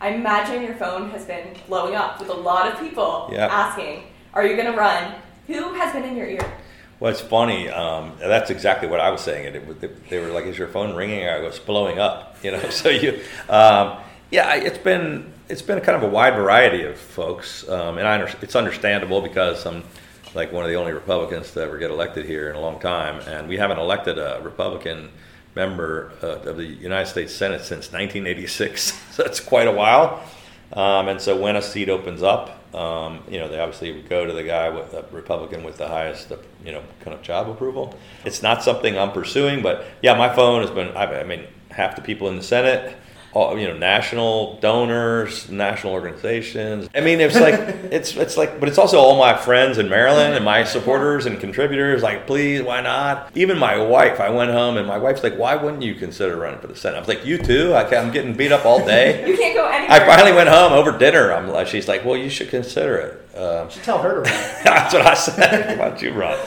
I 0.00 0.08
imagine 0.08 0.62
your 0.62 0.74
phone 0.74 1.10
has 1.10 1.24
been 1.24 1.54
blowing 1.68 1.94
up 1.94 2.18
with 2.18 2.28
a 2.28 2.34
lot 2.34 2.70
of 2.72 2.80
people 2.80 3.28
Yeah. 3.32 3.46
asking, 3.46 4.04
"Are 4.34 4.44
you 4.46 4.56
going 4.56 4.70
to 4.70 4.76
run?" 4.76 5.14
Who 5.46 5.74
has 5.74 5.92
been 5.92 6.04
in 6.04 6.16
your 6.16 6.26
ear? 6.28 6.52
Well, 7.00 7.10
it's 7.10 7.20
funny. 7.20 7.68
Um, 7.68 8.12
that's 8.20 8.50
exactly 8.50 8.88
what 8.88 9.00
I 9.00 9.10
was 9.10 9.20
saying. 9.20 9.46
It, 9.54 9.56
it, 9.82 10.08
they 10.08 10.18
were 10.20 10.28
like, 10.28 10.46
"Is 10.46 10.58
your 10.58 10.68
phone 10.68 10.94
ringing?" 10.94 11.28
I 11.28 11.38
was 11.40 11.58
blowing 11.58 11.98
up. 11.98 12.36
You 12.42 12.52
know. 12.52 12.60
So 12.70 12.88
you, 12.88 13.20
um, 13.48 13.98
yeah, 14.30 14.54
it's 14.54 14.78
been 14.78 15.31
it's 15.52 15.60
been 15.60 15.78
kind 15.82 16.02
of 16.02 16.02
a 16.02 16.08
wide 16.08 16.34
variety 16.34 16.82
of 16.84 16.96
folks, 16.96 17.68
um, 17.68 17.98
and 17.98 18.08
I 18.08 18.14
under, 18.14 18.34
it's 18.40 18.56
understandable 18.56 19.20
because 19.20 19.66
I'm 19.66 19.84
like 20.34 20.50
one 20.50 20.64
of 20.64 20.70
the 20.70 20.76
only 20.76 20.94
Republicans 20.94 21.50
to 21.52 21.60
ever 21.60 21.76
get 21.76 21.90
elected 21.90 22.24
here 22.24 22.48
in 22.48 22.56
a 22.56 22.60
long 22.60 22.80
time, 22.80 23.20
and 23.28 23.46
we 23.46 23.58
haven't 23.58 23.78
elected 23.78 24.18
a 24.18 24.40
Republican 24.42 25.10
member 25.54 26.10
uh, 26.22 26.48
of 26.48 26.56
the 26.56 26.64
United 26.64 27.06
States 27.06 27.34
Senate 27.34 27.60
since 27.60 27.92
1986. 27.92 28.98
so 29.10 29.24
it's 29.24 29.40
quite 29.40 29.68
a 29.68 29.72
while. 29.72 30.24
Um, 30.72 31.08
and 31.08 31.20
so 31.20 31.38
when 31.38 31.56
a 31.56 31.60
seat 31.60 31.90
opens 31.90 32.22
up, 32.22 32.74
um, 32.74 33.22
you 33.28 33.38
know, 33.38 33.46
they 33.46 33.60
obviously 33.60 34.00
go 34.00 34.24
to 34.24 34.32
the 34.32 34.42
guy 34.42 34.70
with 34.70 34.94
a 34.94 35.04
Republican 35.12 35.64
with 35.64 35.76
the 35.76 35.86
highest, 35.86 36.32
uh, 36.32 36.38
you 36.64 36.72
know, 36.72 36.82
kind 37.00 37.12
of 37.12 37.20
job 37.20 37.50
approval. 37.50 37.94
It's 38.24 38.42
not 38.42 38.62
something 38.62 38.96
I'm 38.96 39.12
pursuing, 39.12 39.60
but 39.60 39.84
yeah, 40.00 40.16
my 40.16 40.34
phone 40.34 40.62
has 40.62 40.70
been. 40.70 40.96
I 40.96 41.24
mean, 41.24 41.44
half 41.70 41.94
the 41.94 42.00
people 42.00 42.30
in 42.30 42.36
the 42.36 42.42
Senate, 42.42 42.96
all, 43.34 43.58
you 43.58 43.66
know, 43.66 43.76
national 43.76 44.58
donors, 44.60 45.50
national 45.50 45.92
organizations. 45.92 46.88
I 46.94 47.00
mean, 47.00 47.20
it's 47.20 47.34
like 47.38 47.54
it's 47.90 48.16
it's 48.16 48.36
like, 48.36 48.60
but 48.60 48.68
it's 48.68 48.78
also 48.78 48.98
all 48.98 49.18
my 49.18 49.36
friends 49.36 49.78
in 49.78 49.88
Maryland 49.88 50.34
and 50.34 50.44
my 50.44 50.64
supporters 50.64 51.26
and 51.26 51.40
contributors. 51.40 52.02
Like, 52.02 52.26
please, 52.26 52.62
why 52.62 52.80
not? 52.80 53.30
Even 53.34 53.58
my 53.58 53.76
wife. 53.76 54.20
I 54.20 54.30
went 54.30 54.50
home 54.50 54.76
and 54.76 54.86
my 54.86 54.98
wife's 54.98 55.22
like, 55.22 55.36
why 55.38 55.56
wouldn't 55.56 55.82
you 55.82 55.94
consider 55.94 56.36
running 56.36 56.60
for 56.60 56.66
the 56.66 56.76
Senate? 56.76 56.96
I 56.96 57.00
was 57.00 57.08
like, 57.08 57.24
you 57.24 57.38
too. 57.38 57.72
I, 57.72 57.84
I'm 57.96 58.12
getting 58.12 58.34
beat 58.34 58.52
up 58.52 58.64
all 58.64 58.84
day. 58.84 59.22
You 59.32 59.38
can't 59.38 59.54
go 59.54 59.66
anywhere. 59.66 59.90
I 60.02 60.06
finally 60.06 60.32
went 60.32 60.48
home 60.50 60.72
over 60.72 60.96
dinner. 60.96 61.32
I'm 61.32 61.48
like, 61.48 61.66
she's 61.66 61.88
like, 61.88 62.04
well, 62.04 62.16
you 62.16 62.28
should 62.28 62.50
consider 62.50 62.96
it. 62.96 63.36
Um, 63.38 63.66
You 63.66 63.70
should 63.72 63.84
tell 63.84 64.02
her 64.02 64.14
to 64.16 64.20
run. 64.20 64.24
that's 64.64 64.92
what 64.92 65.06
I 65.06 65.14
said. 65.14 65.78
Why 65.78 65.88
don't 65.88 66.02
you 66.02 66.12
run? 66.12 66.38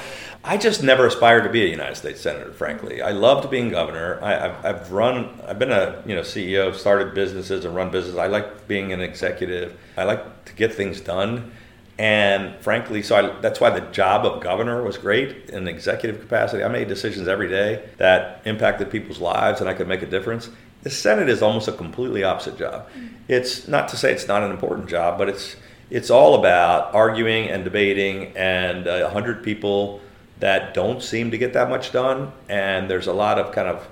I 0.47 0.58
just 0.58 0.84
never 0.84 1.08
aspired 1.08 1.43
to 1.45 1.49
be 1.49 1.63
a 1.63 1.67
United 1.67 1.95
States 1.95 2.21
senator. 2.21 2.53
Frankly, 2.53 3.01
I 3.01 3.12
loved 3.12 3.49
being 3.49 3.69
governor. 3.69 4.19
I, 4.21 4.45
I've, 4.45 4.65
I've 4.65 4.91
run. 4.91 5.41
I've 5.47 5.58
been 5.58 5.71
a 5.71 6.03
you 6.05 6.13
know 6.13 6.21
CEO, 6.21 6.73
started 6.75 7.15
businesses 7.15 7.65
and 7.65 7.75
run 7.75 7.89
businesses. 7.89 8.19
I 8.19 8.27
like 8.27 8.67
being 8.67 8.93
an 8.93 9.01
executive. 9.01 9.75
I 9.97 10.03
like 10.03 10.45
to 10.45 10.53
get 10.53 10.71
things 10.71 11.01
done. 11.01 11.51
And 11.97 12.55
frankly, 12.60 13.01
so 13.01 13.15
I, 13.15 13.39
that's 13.39 13.60
why 13.60 13.71
the 13.71 13.81
job 13.91 14.23
of 14.23 14.43
governor 14.43 14.84
was 14.84 14.99
great 14.99 15.49
in 15.49 15.67
executive 15.67 16.21
capacity. 16.21 16.63
I 16.63 16.67
made 16.67 16.89
decisions 16.89 17.27
every 17.27 17.49
day 17.49 17.89
that 17.97 18.41
impacted 18.45 18.91
people's 18.91 19.19
lives, 19.19 19.62
and 19.62 19.69
I 19.69 19.73
could 19.73 19.88
make 19.88 20.03
a 20.03 20.05
difference. 20.05 20.49
The 20.84 20.91
Senate 20.91 21.27
is 21.27 21.41
almost 21.41 21.67
a 21.67 21.71
completely 21.71 22.23
opposite 22.23 22.55
job. 22.55 22.88
It's 23.27 23.67
not 23.67 23.88
to 23.89 23.97
say 23.97 24.12
it's 24.12 24.27
not 24.27 24.43
an 24.43 24.51
important 24.51 24.89
job, 24.89 25.17
but 25.17 25.27
it's 25.27 25.55
it's 25.89 26.12
all 26.12 26.36
about 26.36 26.93
arguing 26.93 27.47
and 27.49 27.63
debating, 27.63 28.36
and 28.36 28.88
uh, 28.88 29.08
a 29.08 29.10
hundred 29.10 29.43
people 29.43 30.01
that 30.39 30.74
don't 30.74 31.02
seem 31.02 31.32
to 31.32 31.38
get 31.38 31.54
that 31.54 31.69
much 31.69 31.91
done. 31.91 32.32
And 32.50 32.89
there's 32.89 33.08
a 33.08 33.13
lot 33.13 33.39
of 33.39 33.52
kind 33.52 33.67
of 33.67 33.88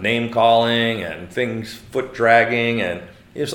name 0.00 0.30
calling 0.30 1.02
and 1.02 1.30
things 1.30 1.74
foot 1.74 2.14
dragging, 2.14 2.80
and 2.80 3.02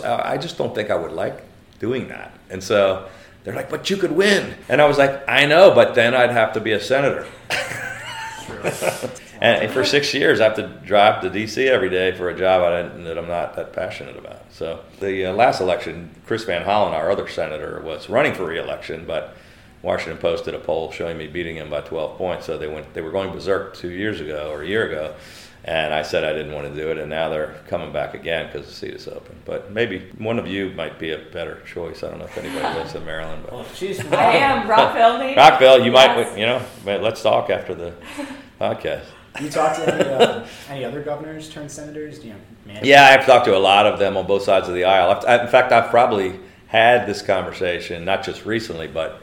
I 0.04 0.38
just 0.38 0.58
don't 0.58 0.76
think 0.76 0.90
I 0.90 0.96
would 0.96 1.12
like 1.12 1.42
doing 1.80 2.10
that. 2.10 2.38
And 2.50 2.64
so 2.64 3.08
they're 3.44 3.56
like, 3.56 3.70
"But 3.70 3.90
you 3.90 3.98
could 3.98 4.12
win," 4.12 4.56
and 4.68 4.82
I 4.82 4.86
was 4.86 4.98
like, 4.98 5.28
"I 5.28 5.46
know, 5.46 5.72
but 5.74 5.96
then 5.96 6.14
I'd 6.14 6.32
have 6.32 6.54
to 6.54 6.60
be 6.60 6.74
a 6.74 6.80
senator." 6.80 7.26
And 9.42 9.72
for 9.72 9.86
six 9.86 10.14
years, 10.14 10.42
I 10.42 10.46
have 10.46 10.56
to 10.56 10.68
drive 10.86 11.22
to 11.22 11.30
D.C. 11.30 11.66
every 11.68 11.90
day 11.90 12.12
for 12.12 12.30
a 12.30 12.38
job 12.38 12.62
I 12.62 12.82
didn't, 12.82 13.06
that 13.06 13.18
I'm 13.18 13.28
not 13.28 13.56
that 13.56 13.72
passionate 13.72 14.18
about. 14.18 14.42
So 14.52 14.82
the 15.00 15.28
uh, 15.28 15.34
last 15.34 15.62
election, 15.62 16.10
Chris 16.26 16.44
Van 16.44 16.66
Hollen, 16.66 16.92
our 16.92 17.10
other 17.10 17.28
senator, 17.28 17.82
was 17.82 18.10
running 18.10 18.34
for 18.34 18.46
re-election, 18.46 19.06
but 19.08 19.34
Washington 19.82 20.18
Post 20.18 20.46
did 20.46 20.54
a 20.56 20.60
poll 20.60 20.92
showing 20.92 21.18
me 21.18 21.28
beating 21.28 21.56
him 21.56 21.70
by 21.70 21.82
12 21.82 22.18
points. 22.18 22.46
So 22.46 22.58
they 22.58 22.68
went, 22.68 22.94
they 22.94 23.02
were 23.02 23.12
going 23.12 23.32
berserk 23.32 23.76
two 23.76 23.92
years 23.92 24.20
ago 24.20 24.52
or 24.52 24.62
a 24.64 24.68
year 24.68 24.88
ago, 24.88 25.16
and 25.64 25.94
I 25.94 26.02
said 26.02 26.24
I 26.26 26.34
didn't 26.34 26.54
want 26.54 26.68
to 26.68 26.76
do 26.82 26.90
it, 26.92 26.98
and 26.98 27.10
now 27.10 27.30
they're 27.30 27.56
coming 27.68 27.92
back 27.94 28.14
again 28.14 28.48
because 28.52 28.68
the 28.68 28.74
seat 28.74 28.94
is 28.94 29.08
open. 29.08 29.36
But 29.46 29.72
maybe 29.72 30.10
one 30.18 30.38
of 30.40 30.48
you 30.48 30.72
might 30.72 31.00
be 31.00 31.12
a 31.12 31.18
better 31.18 31.62
choice. 31.66 32.04
I 32.04 32.10
don't 32.10 32.20
know 32.20 32.26
if 32.26 32.38
anybody 32.38 32.78
lives 32.78 32.94
in 32.96 33.06
Maryland, 33.06 33.44
but 33.44 33.54
Well, 33.54 33.66
she's 33.74 34.00
I 34.12 34.34
am 34.38 34.70
Rockville, 34.70 35.18
maybe. 35.20 35.38
Rockville, 35.38 35.86
you 35.86 35.92
might, 35.92 36.38
you 36.38 36.46
know. 36.46 36.62
Let's 36.86 37.22
talk 37.22 37.50
after 37.50 37.74
the 37.74 37.94
podcast. 38.60 39.04
You 39.40 39.50
talk 39.50 39.76
to 39.78 39.94
any, 39.94 40.10
uh, 40.10 40.46
any 40.70 40.84
other 40.84 41.02
governors 41.02 41.50
turned 41.50 41.72
senators? 41.72 42.20
Do 42.20 42.28
you 42.30 42.34
know. 42.34 42.80
Yeah, 42.84 43.06
I've 43.18 43.26
talked 43.26 43.46
to 43.46 43.56
a 43.56 43.60
lot 43.60 43.86
of 43.86 43.98
them 44.00 44.18
on 44.18 44.28
both 44.28 44.44
sides 44.44 44.68
of 44.68 44.74
the 44.74 44.84
aisle. 44.84 45.12
I've, 45.12 45.26
I- 45.26 45.44
in 45.44 45.48
fact, 45.50 45.72
I've 45.72 45.90
probably 45.90 46.40
had 46.68 47.06
this 47.08 47.22
conversation 47.22 48.04
not 48.06 48.24
just 48.24 48.46
recently, 48.46 48.88
but 48.88 49.22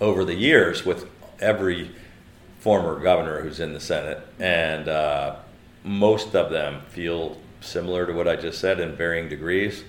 over 0.00 0.24
the 0.24 0.34
years 0.34 0.84
with 0.84 1.06
every 1.40 1.90
former 2.58 3.00
governor 3.00 3.40
who's 3.40 3.60
in 3.60 3.72
the 3.72 3.80
Senate, 3.80 4.20
and 4.38 4.88
uh, 4.88 5.36
most 5.84 6.34
of 6.34 6.50
them 6.50 6.82
feel 6.88 7.38
similar 7.60 8.06
to 8.06 8.12
what 8.12 8.28
I 8.28 8.36
just 8.36 8.58
said 8.58 8.80
in 8.80 8.96
varying 8.96 9.28
degrees. 9.28 9.84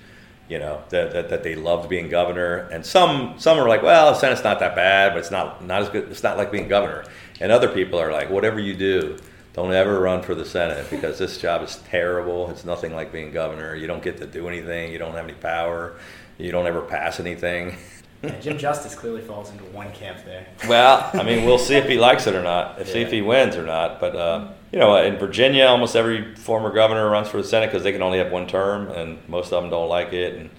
You 0.48 0.58
know 0.58 0.82
that, 0.90 1.12
that, 1.12 1.30
that 1.30 1.42
they 1.42 1.54
loved 1.54 1.88
being 1.88 2.08
governor, 2.10 2.68
and 2.72 2.84
some 2.84 3.34
some 3.38 3.58
are 3.58 3.68
like, 3.68 3.82
well, 3.82 4.12
the 4.12 4.18
Senate's 4.18 4.44
not 4.44 4.58
that 4.60 4.74
bad, 4.74 5.12
but 5.12 5.18
it's 5.18 5.30
not 5.30 5.64
not 5.64 5.82
as 5.82 5.88
good. 5.88 6.10
It's 6.10 6.22
not 6.22 6.36
like 6.36 6.50
being 6.50 6.68
governor. 6.68 7.04
And 7.40 7.50
other 7.50 7.68
people 7.68 7.98
are 7.98 8.12
like, 8.12 8.28
whatever 8.28 8.60
you 8.60 8.74
do, 8.74 9.18
don't 9.54 9.72
ever 9.72 10.00
run 10.00 10.22
for 10.22 10.34
the 10.34 10.44
Senate 10.44 10.86
because 10.90 11.18
this 11.18 11.38
job 11.38 11.62
is 11.62 11.76
terrible. 11.88 12.50
It's 12.50 12.64
nothing 12.64 12.94
like 12.94 13.12
being 13.12 13.32
governor. 13.32 13.74
You 13.74 13.86
don't 13.86 14.02
get 14.02 14.18
to 14.18 14.26
do 14.26 14.48
anything. 14.48 14.92
You 14.92 14.98
don't 14.98 15.12
have 15.12 15.24
any 15.24 15.34
power. 15.34 15.96
You 16.38 16.52
don't 16.52 16.66
ever 16.66 16.82
pass 16.82 17.20
anything. 17.20 17.76
Yeah, 18.22 18.38
Jim 18.40 18.56
Justice 18.56 18.94
clearly 18.94 19.20
falls 19.20 19.50
into 19.50 19.64
one 19.64 19.90
camp 19.92 20.18
there. 20.24 20.46
Well, 20.68 21.10
I 21.12 21.24
mean, 21.24 21.44
we'll 21.44 21.58
see 21.58 21.74
if 21.74 21.88
he 21.88 21.98
likes 21.98 22.26
it 22.26 22.34
or 22.34 22.42
not. 22.42 22.78
Yeah. 22.78 22.84
See 22.92 23.00
if 23.00 23.10
he 23.10 23.20
wins 23.20 23.56
or 23.56 23.64
not. 23.64 24.00
But 24.00 24.14
uh, 24.14 24.48
you 24.70 24.78
know, 24.78 24.96
in 24.96 25.16
Virginia, 25.16 25.64
almost 25.64 25.96
every 25.96 26.34
former 26.36 26.72
governor 26.72 27.08
runs 27.10 27.28
for 27.28 27.38
the 27.38 27.44
Senate 27.44 27.66
because 27.66 27.82
they 27.82 27.92
can 27.92 28.02
only 28.02 28.18
have 28.18 28.30
one 28.30 28.46
term, 28.46 28.88
and 28.90 29.18
most 29.28 29.52
of 29.52 29.62
them 29.62 29.70
don't 29.70 29.88
like 29.88 30.12
it. 30.12 30.34
And 30.34 30.50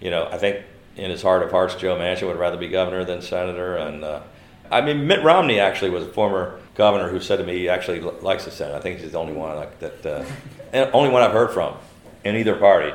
you 0.00 0.10
know, 0.10 0.28
I 0.30 0.36
think 0.36 0.64
in 0.96 1.10
his 1.10 1.22
heart 1.22 1.42
of 1.42 1.50
hearts, 1.50 1.74
Joe 1.74 1.96
Manchin 1.96 2.26
would 2.26 2.38
rather 2.38 2.56
be 2.56 2.68
governor 2.68 3.04
than 3.04 3.22
senator. 3.22 3.76
And 3.76 4.04
uh, 4.04 4.20
I 4.70 4.80
mean, 4.82 5.06
Mitt 5.06 5.22
Romney 5.22 5.58
actually 5.58 5.90
was 5.90 6.04
a 6.04 6.12
former 6.12 6.60
governor 6.74 7.08
who 7.08 7.20
said 7.20 7.36
to 7.36 7.44
me 7.44 7.56
he 7.56 7.68
actually 7.68 8.00
likes 8.00 8.44
the 8.44 8.50
Senate. 8.50 8.74
I 8.74 8.80
think 8.80 9.00
he's 9.00 9.12
the 9.12 9.18
only 9.18 9.32
one 9.32 9.56
like 9.56 9.78
that, 9.78 10.06
uh, 10.06 10.90
only 10.92 11.10
one 11.10 11.22
I've 11.22 11.32
heard 11.32 11.52
from 11.52 11.76
in 12.24 12.36
either 12.36 12.56
party. 12.56 12.92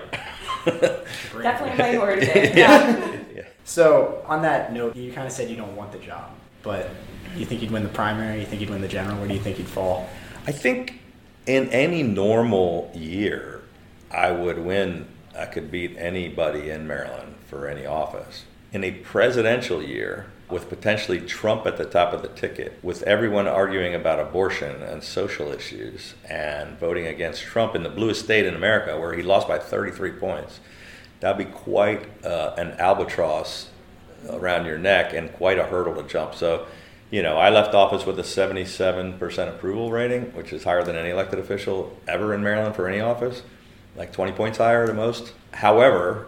Definitely 0.65 1.71
a 1.71 1.77
minority. 1.77 2.25
yeah. 2.55 3.17
So 3.65 4.24
on 4.28 4.41
that 4.41 4.74
note, 4.74 4.95
you 4.95 5.12
kind 5.12 5.28
of 5.28 5.34
said 5.34 5.50
you 5.50 5.56
don't 5.56 5.76
want 5.76 5.91
the 5.91 6.00
job, 6.00 6.32
but 6.63 6.89
you 7.36 7.45
think 7.45 7.62
you'd 7.62 7.71
win 7.71 7.84
the 7.84 7.89
primary? 7.89 8.39
You 8.39 8.45
think 8.45 8.62
you'd 8.62 8.69
win 8.69 8.82
the 8.82 8.88
general? 8.88 9.17
Where 9.17 9.28
do 9.28 9.34
you 9.34 9.39
think 9.39 9.58
you'd 9.58 9.67
fall? 9.67 10.10
I 10.47 10.52
think 10.52 11.00
in 11.45 11.69
any 11.69 12.04
normal 12.04 12.91
year, 12.93 13.62
I 14.10 14.32
would 14.32 14.60
win. 14.60 15.08
I 15.38 15.45
could 15.45 15.71
beat 15.71 15.95
anybody 15.97 16.69
in 16.69 16.88
Maryland 16.88 17.36
for 17.47 17.67
any 17.67 17.86
office. 17.86 18.43
In 18.74 18.84
a 18.84 18.91
presidential 18.91 19.82
year, 19.82 20.28
with 20.50 20.67
potentially 20.67 21.21
Trump 21.21 21.65
at 21.65 21.78
the 21.78 21.86
top 21.86 22.13
of 22.13 22.21
the 22.21 22.28
ticket, 22.28 22.78
with 22.84 23.04
everyone 23.04 23.47
arguing 23.47 23.95
about 23.95 24.19
abortion 24.19 24.84
and 24.84 25.02
social 25.02 25.52
issues 25.52 26.13
and 26.30 26.78
voting 26.78 27.08
against 27.08 27.41
Trump 27.41 27.74
in 27.74 27.84
the 27.84 27.89
bluest 27.89 28.26
state 28.26 28.45
in 28.45 28.54
America, 28.54 29.00
where 29.00 29.13
he 29.13 29.24
lost 29.24 29.47
by 29.47 29.58
33 29.58 30.12
points, 30.12 30.60
that'd 31.21 31.38
be 31.38 31.51
quite 31.51 32.25
uh, 32.25 32.53
an 32.57 32.71
albatross 32.79 33.69
around 34.29 34.65
your 34.65 34.77
neck 34.77 35.13
and 35.13 35.31
quite 35.34 35.57
a 35.57 35.63
hurdle 35.63 35.95
to 35.95 36.03
jump. 36.03 36.36
So, 36.36 36.67
you 37.10 37.23
know, 37.23 37.38
I 37.38 37.49
left 37.49 37.73
office 37.73 38.05
with 38.05 38.19
a 38.19 38.23
77% 38.23 39.47
approval 39.47 39.91
rating, 39.91 40.34
which 40.34 40.51
is 40.51 40.63
higher 40.63 40.84
than 40.84 40.95
any 40.95 41.10
elected 41.10 41.39
official 41.39 41.97
ever 42.07 42.34
in 42.34 42.43
Maryland 42.43 42.75
for 42.75 42.88
any 42.88 42.99
office, 42.99 43.43
like 43.95 44.12
20 44.12 44.34
points 44.34 44.57
higher 44.57 44.86
at 44.86 44.95
most. 44.95 45.34
However, 45.53 46.27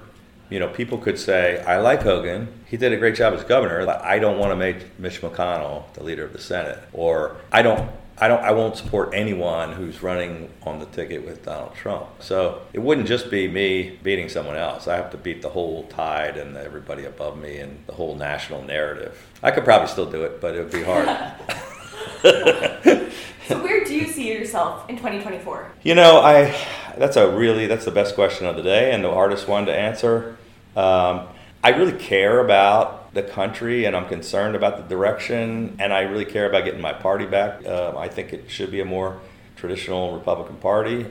you 0.50 0.60
know, 0.60 0.68
people 0.68 0.98
could 0.98 1.18
say, 1.18 1.64
I 1.64 1.80
like 1.80 2.04
Hogan. 2.04 2.48
He 2.68 2.78
did 2.78 2.94
a 2.94 2.98
great 2.98 3.16
job 3.16 3.34
as 3.34 3.44
governor, 3.44 3.90
I 3.90 4.20
don't 4.20 4.38
want 4.38 4.52
to 4.52 4.56
make 4.56 5.00
Mitch 5.00 5.22
McConnell 5.22 5.92
the 5.94 6.04
leader 6.04 6.24
of 6.24 6.34
the 6.34 6.40
Senate. 6.40 6.80
Or 6.94 7.38
I 7.52 7.62
don't 7.62 7.90
I 8.18 8.28
don't 8.28 8.44
I 8.44 8.52
won't 8.52 8.78
support 8.78 9.14
anyone 9.14 9.74
who's 9.74 10.04
running 10.04 10.50
on 10.64 10.80
the 10.80 10.86
ticket 10.86 11.26
with 11.26 11.44
Donald 11.44 11.74
Trump. 11.76 12.06
So 12.20 12.62
it 12.72 12.80
wouldn't 12.80 13.08
just 13.08 13.32
be 13.32 13.48
me 13.48 14.00
beating 14.04 14.30
someone 14.30 14.56
else. 14.56 14.88
I 14.88 14.96
have 14.96 15.12
to 15.12 15.18
beat 15.18 15.42
the 15.42 15.50
whole 15.50 15.84
tide 15.88 16.38
and 16.38 16.56
everybody 16.56 17.06
above 17.06 17.38
me 17.38 17.58
and 17.58 17.84
the 17.88 17.94
whole 17.94 18.16
national 18.16 18.64
narrative. 18.64 19.20
I 19.42 19.52
could 19.52 19.64
probably 19.64 19.88
still 19.88 20.10
do 20.10 20.24
it, 20.24 20.40
but 20.40 20.56
it 20.56 20.60
would 20.60 20.72
be 20.72 20.84
hard. 20.84 21.08
so 23.48 23.62
where 23.62 23.84
do 23.84 23.96
you 23.96 24.08
see 24.08 24.32
yourself 24.32 24.88
in 24.90 24.96
2024? 24.96 25.72
You 25.82 25.96
know, 25.96 26.20
I 26.20 26.56
that's 26.98 27.18
a 27.18 27.36
really 27.36 27.66
that's 27.66 27.86
the 27.86 27.92
best 27.92 28.16
question 28.16 28.46
of 28.46 28.56
the 28.56 28.64
day 28.64 28.94
and 28.94 29.04
the 29.04 29.12
hardest 29.12 29.48
one 29.48 29.66
to 29.66 29.76
answer. 29.76 30.38
Um, 30.76 31.28
I 31.64 31.70
really 31.70 31.98
care 31.98 32.40
about 32.40 33.03
the 33.14 33.24
country 33.24 33.86
and 33.86 33.96
I'm 33.96 34.08
concerned 34.08 34.56
about 34.56 34.78
the 34.78 34.84
direction 34.84 35.76
and 35.80 35.94
I 35.94 36.02
really 36.02 36.26
care 36.26 36.48
about 36.48 36.66
getting 36.66 36.82
my 36.82 36.94
party 36.94 37.26
back. 37.26 37.66
Uh, 37.66 37.94
I 37.98 38.08
think 38.08 38.34
it 38.34 38.50
should 38.50 38.72
be 38.72 38.80
a 38.80 38.86
more 38.86 39.20
traditional 39.56 40.16
Republican 40.18 40.58
Party. 40.58 41.06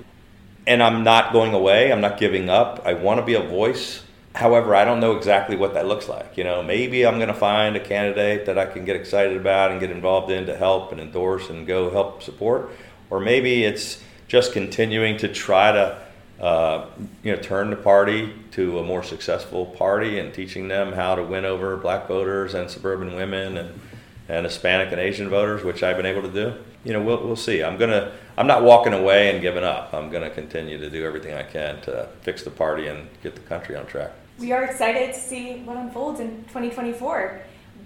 And 0.67 0.83
I'm 0.83 1.03
not 1.03 1.33
going 1.33 1.55
away, 1.55 1.93
I'm 1.93 2.01
not 2.01 2.19
giving 2.19 2.49
up. 2.49 2.83
I 2.85 2.95
want 2.95 3.21
to 3.21 3.27
be 3.27 3.35
a 3.35 3.43
voice. 3.43 4.03
However, 4.35 4.75
I 4.75 4.85
don't 4.85 5.01
know 5.01 5.17
exactly 5.17 5.57
what 5.57 5.75
that 5.75 5.87
looks 5.87 6.09
like. 6.09 6.39
You 6.39 6.45
know, 6.45 6.63
maybe 6.63 7.07
I'm 7.07 7.17
going 7.17 7.29
to 7.29 7.35
find 7.35 7.77
a 7.77 7.81
candidate 7.81 8.47
that 8.47 8.59
I 8.59 8.67
can 8.67 8.85
get 8.85 8.97
excited 8.97 9.37
about 9.37 9.71
and 9.71 9.81
get 9.81 9.91
involved 9.91 10.31
in 10.31 10.47
to 10.47 10.57
help 10.57 10.91
and 10.91 11.01
endorse 11.01 11.51
and 11.51 11.67
go 11.67 11.91
help 11.91 12.23
support. 12.23 12.71
Or 13.11 13.21
maybe 13.21 13.65
it's 13.65 14.03
just 14.29 14.53
continuing 14.53 15.19
to 15.19 15.29
try 15.29 15.73
to 15.73 16.02
uh, 16.43 16.87
you 17.23 17.31
know, 17.35 17.41
turn 17.41 17.71
the 17.71 17.77
party 17.77 18.35
to 18.51 18.81
a 18.81 18.83
more 18.83 19.05
successful 19.05 19.65
party 19.65 20.19
and 20.19 20.35
teaching 20.35 20.67
them 20.67 20.93
how 20.93 21.15
to 21.15 21.23
win 21.23 21.45
over 21.45 21.77
black 21.77 22.09
voters 22.09 22.53
and 22.53 22.69
suburban 22.69 23.15
women 23.15 23.57
and, 23.57 23.81
and 24.29 24.45
Hispanic 24.45 24.91
and 24.91 25.01
Asian 25.01 25.29
voters, 25.29 25.63
which 25.63 25.85
I've 25.85 25.97
been 25.97 26.05
able 26.07 26.23
to 26.23 26.33
do. 26.33 26.55
You 26.83 26.95
know, 26.95 27.03
we'll, 27.03 27.25
we'll 27.25 27.37
see. 27.37 27.63
I'm 27.63 27.79
gonna, 27.79 28.11
I'm 28.37 28.49
not 28.49 28.65
walking 28.65 28.93
away 28.93 29.31
and 29.31 29.41
giving 29.41 29.63
up. 29.63 29.95
I'm 29.95 30.11
gonna 30.11 30.31
continue 30.31 30.79
to 30.79 30.91
do 30.91 31.07
everything 31.07 31.35
I 31.35 31.45
can 31.45 31.81
to 31.83 32.09
fix 32.23 32.43
the 32.43 32.51
party 32.51 32.89
and 32.89 33.09
get 33.23 33.37
the 33.37 33.43
country 33.43 33.77
on 33.77 33.87
track. 33.87 34.11
We 34.41 34.51
are 34.51 34.65
excited 34.65 35.15
to 35.15 35.21
see 35.21 35.61
what 35.61 35.77
unfolds 35.77 36.19
in 36.19 36.43
2024. 36.49 37.41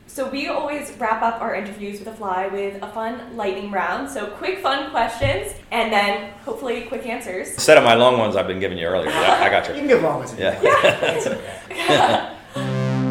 So 0.08 0.28
we 0.30 0.46
always 0.48 0.92
wrap 0.98 1.20
up 1.20 1.40
our 1.42 1.54
interviews 1.54 1.98
with 1.98 2.08
a 2.08 2.14
fly 2.14 2.46
with 2.46 2.82
a 2.82 2.88
fun 2.88 3.36
lightning 3.36 3.70
round. 3.70 4.08
So 4.08 4.26
quick 4.26 4.60
fun 4.60 4.90
questions 4.90 5.52
and 5.70 5.92
then 5.92 6.30
hopefully 6.44 6.82
quick 6.82 7.06
answers. 7.06 7.48
Instead 7.52 7.76
of 7.76 7.84
my 7.84 7.94
long 7.94 8.18
ones 8.18 8.36
I've 8.36 8.46
been 8.46 8.60
giving 8.60 8.78
you 8.78 8.86
earlier. 8.86 9.10
Yeah, 9.10 9.40
I 9.42 9.50
got 9.50 9.68
you. 9.68 9.74
You 9.74 9.80
can 9.80 9.88
give 9.88 10.02
long 10.02 10.18
ones. 10.20 10.34
Yeah. 10.38 10.62
yeah. 11.70 12.32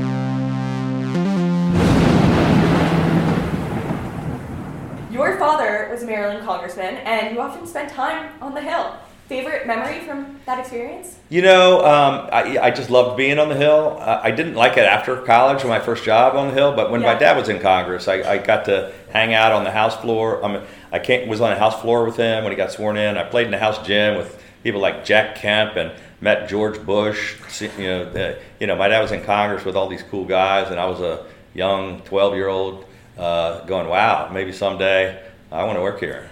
Your 5.11 5.37
father 5.37 5.87
was 5.89 6.03
a 6.03 6.05
Maryland 6.05 6.45
congressman, 6.45 6.95
and 6.95 7.33
you 7.33 7.39
often 7.39 7.65
spent 7.65 7.89
time 7.89 8.33
on 8.41 8.53
the 8.53 8.59
Hill. 8.59 8.97
Favorite 9.27 9.65
memory 9.65 10.01
from 10.01 10.39
that 10.45 10.59
experience? 10.59 11.17
You 11.29 11.41
know, 11.41 11.79
um, 11.79 12.29
I, 12.31 12.59
I 12.59 12.69
just 12.69 12.91
loved 12.91 13.17
being 13.17 13.39
on 13.39 13.49
the 13.49 13.55
Hill. 13.55 13.97
Uh, 13.99 14.21
I 14.21 14.29
didn't 14.29 14.53
like 14.53 14.77
it 14.77 14.85
after 14.85 15.15
college 15.17 15.63
when 15.63 15.69
my 15.69 15.79
first 15.79 16.03
job 16.03 16.35
on 16.35 16.49
the 16.49 16.53
Hill, 16.53 16.75
but 16.75 16.91
when 16.91 17.01
yeah. 17.01 17.13
my 17.13 17.19
dad 17.19 17.35
was 17.35 17.49
in 17.49 17.59
Congress, 17.59 18.07
I, 18.07 18.21
I, 18.21 18.37
got 18.37 18.65
to 18.65 18.93
hang 19.11 19.33
out 19.33 19.51
on 19.51 19.63
the 19.63 19.71
House 19.71 19.99
floor. 19.99 20.45
I, 20.45 20.53
mean, 20.53 20.61
I 20.91 20.99
came, 20.99 21.27
was 21.27 21.41
on 21.41 21.49
the 21.49 21.55
House 21.57 21.81
floor 21.81 22.05
with 22.05 22.17
him 22.17 22.43
when 22.43 22.53
he 22.53 22.55
got 22.55 22.71
sworn 22.71 22.97
in. 22.97 23.17
I 23.17 23.23
played 23.23 23.45
in 23.45 23.51
the 23.51 23.57
House 23.57 23.83
gym 23.83 24.15
with 24.15 24.39
people 24.63 24.79
like 24.79 25.03
Jack 25.03 25.37
Kemp 25.37 25.75
and 25.75 25.91
met 26.21 26.47
George 26.47 26.79
Bush. 26.85 27.35
You 27.61 27.87
know, 27.87 28.11
the, 28.11 28.39
you 28.59 28.67
know, 28.67 28.75
my 28.75 28.89
dad 28.89 29.01
was 29.01 29.11
in 29.11 29.23
Congress 29.23 29.65
with 29.65 29.75
all 29.75 29.87
these 29.87 30.03
cool 30.03 30.25
guys, 30.25 30.69
and 30.69 30.79
I 30.79 30.85
was 30.85 31.01
a 31.01 31.25
young 31.55 32.01
12 32.01 32.35
year 32.35 32.47
old 32.47 32.85
uh, 33.17 33.61
going, 33.65 33.87
wow, 33.87 34.29
maybe 34.31 34.51
someday 34.51 35.19
I 35.51 35.63
want 35.63 35.77
to 35.77 35.81
work 35.81 35.99
here. 35.99 36.29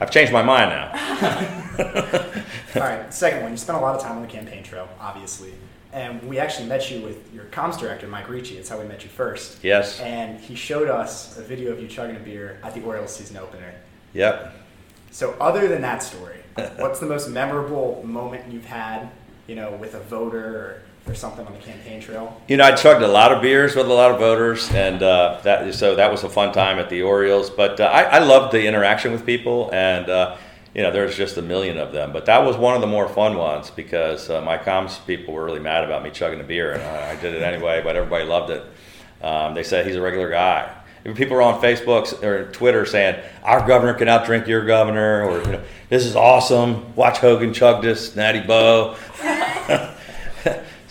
I've 0.00 0.10
changed 0.10 0.32
my 0.32 0.42
mind 0.42 0.70
now. 0.70 0.90
All 2.76 2.80
right, 2.80 3.12
second 3.12 3.42
one. 3.42 3.52
You 3.52 3.58
spent 3.58 3.78
a 3.78 3.80
lot 3.80 3.94
of 3.94 4.02
time 4.02 4.16
on 4.16 4.22
the 4.22 4.28
campaign 4.28 4.62
trail, 4.62 4.88
obviously. 4.98 5.52
And 5.92 6.22
we 6.22 6.38
actually 6.38 6.68
met 6.68 6.90
you 6.90 7.02
with 7.02 7.32
your 7.34 7.44
comms 7.46 7.78
director, 7.78 8.06
Mike 8.06 8.28
Ricci. 8.28 8.54
That's 8.54 8.68
how 8.68 8.78
we 8.78 8.86
met 8.86 9.02
you 9.02 9.10
first. 9.10 9.62
Yes. 9.62 10.00
And 10.00 10.40
he 10.40 10.54
showed 10.54 10.88
us 10.88 11.36
a 11.36 11.42
video 11.42 11.72
of 11.72 11.80
you 11.80 11.88
chugging 11.88 12.16
a 12.16 12.20
beer 12.20 12.60
at 12.62 12.74
the 12.74 12.82
Orioles 12.82 13.14
season 13.14 13.36
opener. 13.36 13.74
Yep. 14.14 14.54
So, 15.10 15.34
other 15.40 15.66
than 15.66 15.82
that 15.82 16.02
story, 16.02 16.38
what's 16.76 17.00
the 17.00 17.06
most 17.06 17.28
memorable 17.28 18.02
moment 18.04 18.52
you've 18.52 18.64
had, 18.64 19.10
you 19.48 19.56
know, 19.56 19.72
with 19.72 19.94
a 19.94 20.00
voter 20.00 20.82
or 21.06 21.14
something 21.14 21.46
on 21.46 21.52
the 21.52 21.58
campaign 21.58 22.00
trail? 22.00 22.40
You 22.48 22.56
know, 22.56 22.64
I 22.64 22.74
chugged 22.74 23.02
a 23.02 23.08
lot 23.08 23.32
of 23.32 23.42
beers 23.42 23.74
with 23.74 23.86
a 23.86 23.92
lot 23.92 24.10
of 24.10 24.18
voters, 24.18 24.70
and 24.70 25.02
uh, 25.02 25.40
that 25.42 25.74
so 25.74 25.96
that 25.96 26.10
was 26.10 26.24
a 26.24 26.28
fun 26.28 26.52
time 26.52 26.78
at 26.78 26.88
the 26.88 27.02
Orioles. 27.02 27.50
But 27.50 27.80
uh, 27.80 27.84
I, 27.84 28.02
I 28.02 28.18
loved 28.18 28.52
the 28.52 28.66
interaction 28.66 29.12
with 29.12 29.26
people, 29.26 29.70
and 29.72 30.08
uh, 30.08 30.36
you 30.74 30.82
know, 30.82 30.92
there's 30.92 31.16
just 31.16 31.36
a 31.36 31.42
million 31.42 31.78
of 31.78 31.92
them. 31.92 32.12
But 32.12 32.26
that 32.26 32.44
was 32.44 32.56
one 32.56 32.74
of 32.74 32.80
the 32.80 32.86
more 32.86 33.08
fun 33.08 33.36
ones 33.36 33.70
because 33.70 34.30
uh, 34.30 34.40
my 34.40 34.56
comms 34.56 35.04
people 35.06 35.34
were 35.34 35.44
really 35.44 35.60
mad 35.60 35.84
about 35.84 36.02
me 36.02 36.10
chugging 36.10 36.40
a 36.40 36.44
beer, 36.44 36.72
and 36.72 36.82
I, 36.82 37.12
I 37.12 37.16
did 37.16 37.34
it 37.34 37.42
anyway. 37.42 37.82
But 37.82 37.96
everybody 37.96 38.24
loved 38.24 38.50
it. 38.50 38.64
Um, 39.22 39.54
they 39.54 39.64
said 39.64 39.86
he's 39.86 39.96
a 39.96 40.00
regular 40.00 40.30
guy. 40.30 40.76
People 41.14 41.38
are 41.38 41.42
on 41.42 41.62
Facebook 41.62 42.22
or 42.22 42.52
Twitter 42.52 42.84
saying 42.84 43.22
our 43.42 43.66
governor 43.66 43.94
can 43.94 44.06
outdrink 44.06 44.46
your 44.46 44.66
governor, 44.66 45.24
or 45.24 45.38
you 45.42 45.52
know, 45.52 45.62
this 45.88 46.04
is 46.04 46.14
awesome. 46.14 46.94
Watch 46.94 47.18
Hogan 47.18 47.54
chug 47.54 47.82
this 47.82 48.14
natty 48.14 48.40
boh. 48.40 48.96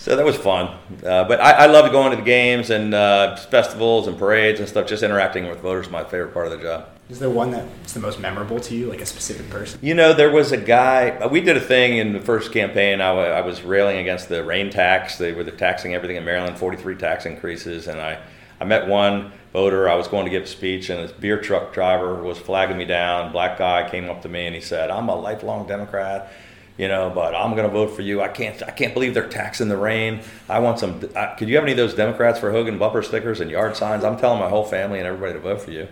so 0.09 0.15
that 0.15 0.25
was 0.25 0.37
fun. 0.37 0.75
Uh, 1.05 1.23
but 1.25 1.39
I, 1.39 1.51
I 1.51 1.65
loved 1.67 1.91
going 1.91 2.09
to 2.09 2.17
the 2.17 2.23
games 2.23 2.71
and 2.71 2.95
uh, 2.95 3.35
festivals 3.35 4.07
and 4.07 4.17
parades 4.17 4.59
and 4.59 4.67
stuff. 4.67 4.87
Just 4.87 5.03
interacting 5.03 5.47
with 5.47 5.59
voters 5.59 5.85
is 5.85 5.91
my 5.91 6.03
favorite 6.03 6.33
part 6.33 6.47
of 6.47 6.53
the 6.53 6.57
job. 6.57 6.89
Is 7.11 7.19
there 7.19 7.29
one 7.29 7.51
that's 7.51 7.93
the 7.93 7.99
most 7.99 8.19
memorable 8.19 8.59
to 8.59 8.75
you, 8.75 8.87
like 8.87 9.01
a 9.01 9.05
specific 9.05 9.47
person? 9.51 9.79
You 9.83 9.93
know, 9.93 10.13
there 10.13 10.31
was 10.31 10.51
a 10.51 10.57
guy. 10.57 11.11
Uh, 11.11 11.27
we 11.27 11.41
did 11.41 11.57
a 11.57 11.61
thing 11.61 11.97
in 11.99 12.13
the 12.13 12.19
first 12.19 12.51
campaign. 12.51 13.01
I, 13.01 13.09
w- 13.09 13.27
I 13.27 13.41
was 13.41 13.61
railing 13.61 13.97
against 13.97 14.29
the 14.29 14.43
rain 14.43 14.71
tax. 14.71 15.19
They 15.19 15.31
were 15.31 15.43
taxing 15.43 15.93
everything 15.93 16.17
in 16.17 16.25
Maryland, 16.25 16.57
43 16.57 16.95
tax 16.95 17.27
increases, 17.27 17.87
and 17.87 18.01
I, 18.01 18.19
I 18.59 18.65
met 18.65 18.87
one 18.87 19.31
voter. 19.53 19.87
I 19.87 19.93
was 19.93 20.07
going 20.07 20.25
to 20.25 20.31
give 20.31 20.41
a 20.41 20.47
speech, 20.47 20.89
and 20.89 21.07
this 21.07 21.11
beer 21.11 21.39
truck 21.39 21.71
driver 21.71 22.15
was 22.23 22.39
flagging 22.39 22.79
me 22.79 22.85
down. 22.85 23.31
Black 23.31 23.59
guy 23.59 23.87
came 23.87 24.09
up 24.09 24.23
to 24.23 24.27
me 24.27 24.47
and 24.47 24.55
he 24.55 24.61
said, 24.61 24.89
"I'm 24.89 25.07
a 25.07 25.15
lifelong 25.15 25.67
Democrat." 25.67 26.31
You 26.79 26.87
know, 26.87 27.11
but 27.13 27.35
I'm 27.35 27.51
going 27.57 27.67
to 27.67 27.73
vote 27.73 27.93
for 27.93 28.03
you. 28.03 28.21
I 28.21 28.29
can't. 28.29 28.63
I 28.63 28.71
can't 28.71 28.93
believe 28.93 29.13
they're 29.13 29.27
taxing 29.27 29.67
the 29.67 29.75
rain. 29.75 30.21
I 30.47 30.59
want 30.59 30.79
some. 30.79 31.09
I, 31.13 31.35
could 31.37 31.49
you 31.49 31.55
have 31.55 31.65
any 31.65 31.73
of 31.73 31.77
those 31.77 31.93
Democrats 31.93 32.39
for 32.39 32.51
Hogan 32.51 32.77
bumper 32.77 33.03
stickers 33.03 33.41
and 33.41 33.51
yard 33.51 33.75
signs? 33.75 34.05
I'm 34.05 34.17
telling 34.17 34.39
my 34.39 34.47
whole 34.47 34.63
family 34.63 34.97
and 34.97 35.05
everybody 35.05 35.33
to 35.33 35.39
vote 35.39 35.61
for 35.61 35.71
you. 35.71 35.89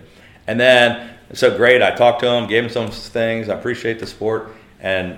And 0.48 0.58
then, 0.58 1.14
so 1.34 1.58
great. 1.58 1.82
I 1.82 1.94
talked 1.94 2.22
to 2.22 2.32
him, 2.32 2.48
gave 2.48 2.64
him 2.64 2.70
some 2.70 2.90
things. 2.90 3.50
I 3.50 3.56
appreciate 3.56 4.00
the 4.00 4.08
support. 4.08 4.56
And 4.80 5.18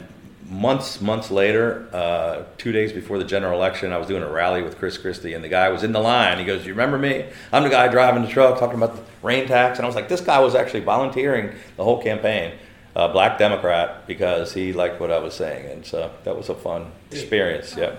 months, 0.50 1.02
months 1.02 1.30
later, 1.30 1.88
uh, 1.94 2.46
two 2.58 2.72
days 2.72 2.92
before 2.92 3.20
the 3.20 3.24
general 3.24 3.54
election, 3.54 3.94
I 3.94 4.00
was 4.00 4.08
doing 4.08 4.24
a 4.24 4.28
rally 4.28 4.64
with 4.64 4.80
Chris 4.80 4.98
Christie, 4.98 5.34
and 5.34 5.44
the 5.44 5.50
guy 5.50 5.70
was 5.70 5.84
in 5.84 5.92
the 5.92 6.00
line. 6.00 6.40
He 6.40 6.46
goes, 6.46 6.66
"You 6.66 6.74
remember 6.74 6.98
me? 6.98 7.26
I'm 7.54 7.62
the 7.62 7.70
guy 7.70 7.88
driving 7.90 8.24
the 8.24 8.30
truck, 8.30 8.58
talking 8.58 8.78
about 8.78 8.96
the 8.96 9.04
rain 9.22 9.48
tax." 9.48 9.78
And 9.78 9.86
I 9.86 9.88
was 9.88 9.96
like, 9.96 10.10
"This 10.10 10.22
guy 10.22 10.40
was 10.40 10.56
actually 10.56 10.80
volunteering 10.80 11.54
the 11.78 11.84
whole 11.84 12.02
campaign, 12.02 12.54
uh, 12.96 13.08
black 13.10 13.38
Democrat, 13.38 14.08
because 14.08 14.54
he 14.54 14.74
liked 14.74 15.00
what 15.00 15.12
I 15.12 15.20
was 15.20 15.34
saying." 15.34 15.70
And 15.72 15.86
so 15.86 16.12
that 16.24 16.36
was 16.36 16.50
a 16.50 16.56
fun 16.56 16.92
experience. 17.12 17.76
Yeah. 17.78 17.96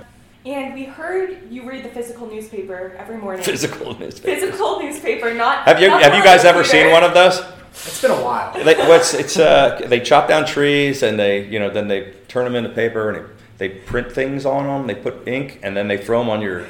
And 0.46 0.72
we 0.72 0.84
heard 0.84 1.50
you 1.50 1.68
read 1.68 1.84
the 1.84 1.90
physical 1.90 2.26
newspaper 2.26 2.96
every 2.98 3.18
morning. 3.18 3.42
Physical 3.42 3.98
newspaper. 3.98 4.40
Physical 4.40 4.80
newspaper, 4.80 5.34
not. 5.34 5.64
Have 5.64 5.80
you 5.80 5.88
not 5.88 6.02
have 6.02 6.14
you 6.14 6.24
guys 6.24 6.44
ever 6.44 6.62
computer. 6.62 6.86
seen 6.86 6.92
one 6.92 7.04
of 7.04 7.12
those? 7.12 7.42
It's 7.72 8.00
been 8.00 8.10
a 8.10 8.14
while. 8.14 8.52
They, 8.64 8.74
what's 8.74 9.12
it's 9.12 9.38
uh, 9.38 9.82
they 9.86 10.00
chop 10.00 10.28
down 10.28 10.46
trees 10.46 11.02
and 11.02 11.18
they 11.18 11.46
you 11.46 11.58
know 11.58 11.68
then 11.68 11.88
they 11.88 12.14
turn 12.28 12.44
them 12.44 12.54
into 12.54 12.70
paper 12.70 13.10
and 13.10 13.26
they, 13.58 13.68
they 13.68 13.78
print 13.80 14.10
things 14.12 14.46
on 14.46 14.66
them. 14.66 14.86
They 14.86 14.94
put 14.94 15.28
ink 15.28 15.60
and 15.62 15.76
then 15.76 15.88
they 15.88 15.98
throw 15.98 16.20
them 16.20 16.30
on 16.30 16.40
your 16.40 16.66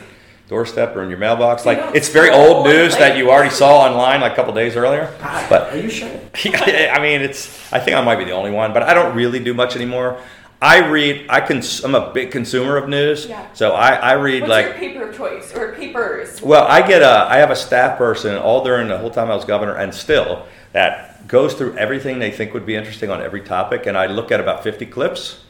doorstep 0.55 0.95
or 0.97 1.03
in 1.03 1.09
your 1.09 1.19
mailbox. 1.19 1.65
Like 1.65 1.79
don't 1.79 1.97
it's 1.97 2.09
very 2.11 2.29
old 2.29 2.67
news 2.67 2.95
that 2.99 3.17
you 3.17 3.31
already 3.31 3.49
saw 3.51 3.81
online 3.87 4.21
like 4.21 4.33
a 4.33 4.35
couple 4.37 4.53
days 4.53 4.77
earlier. 4.77 5.11
But 5.49 5.73
are 5.73 5.79
you 5.79 5.89
sure? 5.89 6.11
I 6.45 6.99
mean, 7.01 7.23
it's. 7.23 7.73
I 7.73 7.79
think 7.79 7.97
I 7.97 8.03
might 8.03 8.17
be 8.17 8.25
the 8.25 8.33
only 8.33 8.51
one, 8.51 8.75
but 8.75 8.83
I 8.83 8.93
don't 8.93 9.15
really 9.17 9.39
do 9.43 9.55
much 9.55 9.77
anymore. 9.77 10.21
I 10.61 10.87
read. 10.87 11.25
I 11.31 11.41
cons- 11.41 11.83
I'm 11.85 11.95
a 11.95 12.13
big 12.13 12.31
consumer 12.33 12.77
of 12.77 12.87
news, 12.89 13.25
Yeah. 13.27 13.47
so 13.55 13.71
I, 13.73 13.95
I 13.95 14.13
read 14.15 14.43
What's 14.43 14.51
like. 14.51 14.67
your 14.67 14.75
paper 14.75 15.09
of 15.09 15.17
choice 15.17 15.55
or 15.57 15.73
papers? 15.75 16.43
Well, 16.43 16.67
I 16.67 16.87
get 16.87 17.01
a. 17.01 17.27
I 17.31 17.39
have 17.39 17.51
a 17.51 17.57
staff 17.57 17.97
person 17.97 18.37
all 18.37 18.63
during 18.63 18.89
the 18.89 18.99
whole 18.99 19.11
time 19.11 19.31
I 19.31 19.37
was 19.37 19.47
governor, 19.47 19.77
and 19.77 19.95
still 19.95 20.45
that 20.73 21.27
goes 21.29 21.55
through 21.55 21.77
everything 21.79 22.19
they 22.19 22.31
think 22.33 22.53
would 22.53 22.67
be 22.67 22.75
interesting 22.75 23.09
on 23.09 23.23
every 23.23 23.41
topic, 23.41 23.87
and 23.87 23.97
I 23.97 24.07
look 24.07 24.31
at 24.33 24.41
about 24.41 24.63
50 24.65 24.85
clips, 24.87 25.41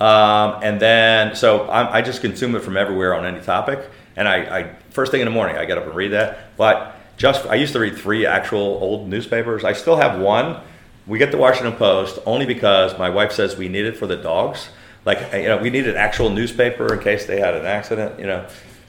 um, 0.00 0.60
and 0.62 0.80
then 0.80 1.34
so 1.34 1.68
I'm, 1.68 1.88
I 1.92 2.00
just 2.02 2.20
consume 2.22 2.54
it 2.56 2.62
from 2.62 2.76
everywhere 2.76 3.14
on 3.14 3.26
any 3.26 3.40
topic, 3.40 3.80
and 4.16 4.28
I, 4.28 4.58
I 4.60 4.74
first 4.90 5.10
thing 5.12 5.20
in 5.20 5.24
the 5.26 5.30
morning 5.32 5.56
I 5.56 5.64
get 5.64 5.78
up 5.78 5.84
and 5.86 5.94
read 5.94 6.12
that. 6.12 6.56
But 6.56 6.94
just 7.16 7.46
I 7.46 7.54
used 7.54 7.72
to 7.74 7.80
read 7.80 7.96
three 7.96 8.26
actual 8.26 8.58
old 8.82 9.08
newspapers. 9.08 9.64
I 9.64 9.72
still 9.72 9.96
have 9.96 10.20
one. 10.20 10.60
We 11.06 11.18
get 11.18 11.30
the 11.30 11.36
Washington 11.38 11.74
Post 11.76 12.18
only 12.26 12.46
because 12.46 12.98
my 12.98 13.10
wife 13.10 13.32
says 13.32 13.56
we 13.56 13.68
need 13.68 13.84
it 13.84 13.96
for 13.96 14.06
the 14.06 14.16
dogs. 14.16 14.68
Like 15.04 15.18
you 15.34 15.44
know, 15.48 15.58
we 15.58 15.68
need 15.70 15.86
an 15.86 15.96
actual 15.96 16.30
newspaper 16.30 16.94
in 16.94 17.00
case 17.00 17.26
they 17.26 17.38
had 17.40 17.54
an 17.54 17.66
accident. 17.66 18.18
You 18.18 18.26
know, 18.26 18.46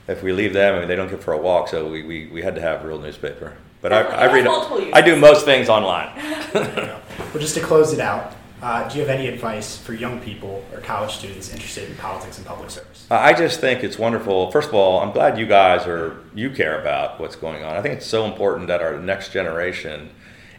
if 0.08 0.22
we 0.22 0.32
leave 0.32 0.52
them, 0.54 0.74
I 0.76 0.78
mean, 0.78 0.88
they 0.88 0.96
don't 0.96 1.10
get 1.10 1.22
for 1.22 1.32
a 1.34 1.38
walk, 1.38 1.68
so 1.68 1.88
we, 1.90 2.02
we, 2.04 2.26
we 2.28 2.40
had 2.42 2.54
to 2.54 2.60
have 2.60 2.84
real 2.84 2.98
newspaper. 2.98 3.54
But 3.82 3.92
I, 3.92 4.02
Definitely. 4.02 4.18
I 4.18 4.26
It 4.26 4.32
read. 4.32 4.36
has 4.38 4.44
multiple 4.46 4.78
uses. 4.78 4.94
I 4.94 5.00
do 5.02 5.16
most 5.16 5.44
things 5.44 5.68
online. 5.68 6.10
Well, 7.32 7.40
just 7.42 7.54
to 7.56 7.60
close 7.60 7.92
it 7.92 8.00
out, 8.00 8.34
uh, 8.62 8.88
do 8.88 8.98
you 8.98 9.04
have 9.04 9.14
any 9.14 9.28
advice 9.28 9.76
for 9.76 9.92
young 9.92 10.18
people 10.20 10.64
or 10.72 10.80
college 10.80 11.12
students 11.12 11.52
interested 11.52 11.90
in 11.90 11.96
politics 11.96 12.38
and 12.38 12.46
public 12.46 12.70
service? 12.70 13.06
I 13.10 13.34
just 13.34 13.60
think 13.60 13.84
it's 13.84 13.98
wonderful. 13.98 14.50
First 14.50 14.68
of 14.68 14.74
all, 14.74 15.00
I'm 15.00 15.12
glad 15.12 15.38
you 15.38 15.46
guys 15.46 15.86
are 15.86 16.16
you 16.34 16.50
care 16.50 16.80
about 16.80 17.20
what's 17.20 17.36
going 17.36 17.64
on. 17.64 17.76
I 17.76 17.82
think 17.82 17.94
it's 17.96 18.06
so 18.06 18.24
important 18.24 18.68
that 18.68 18.80
our 18.80 18.98
next 18.98 19.32
generation, 19.32 20.10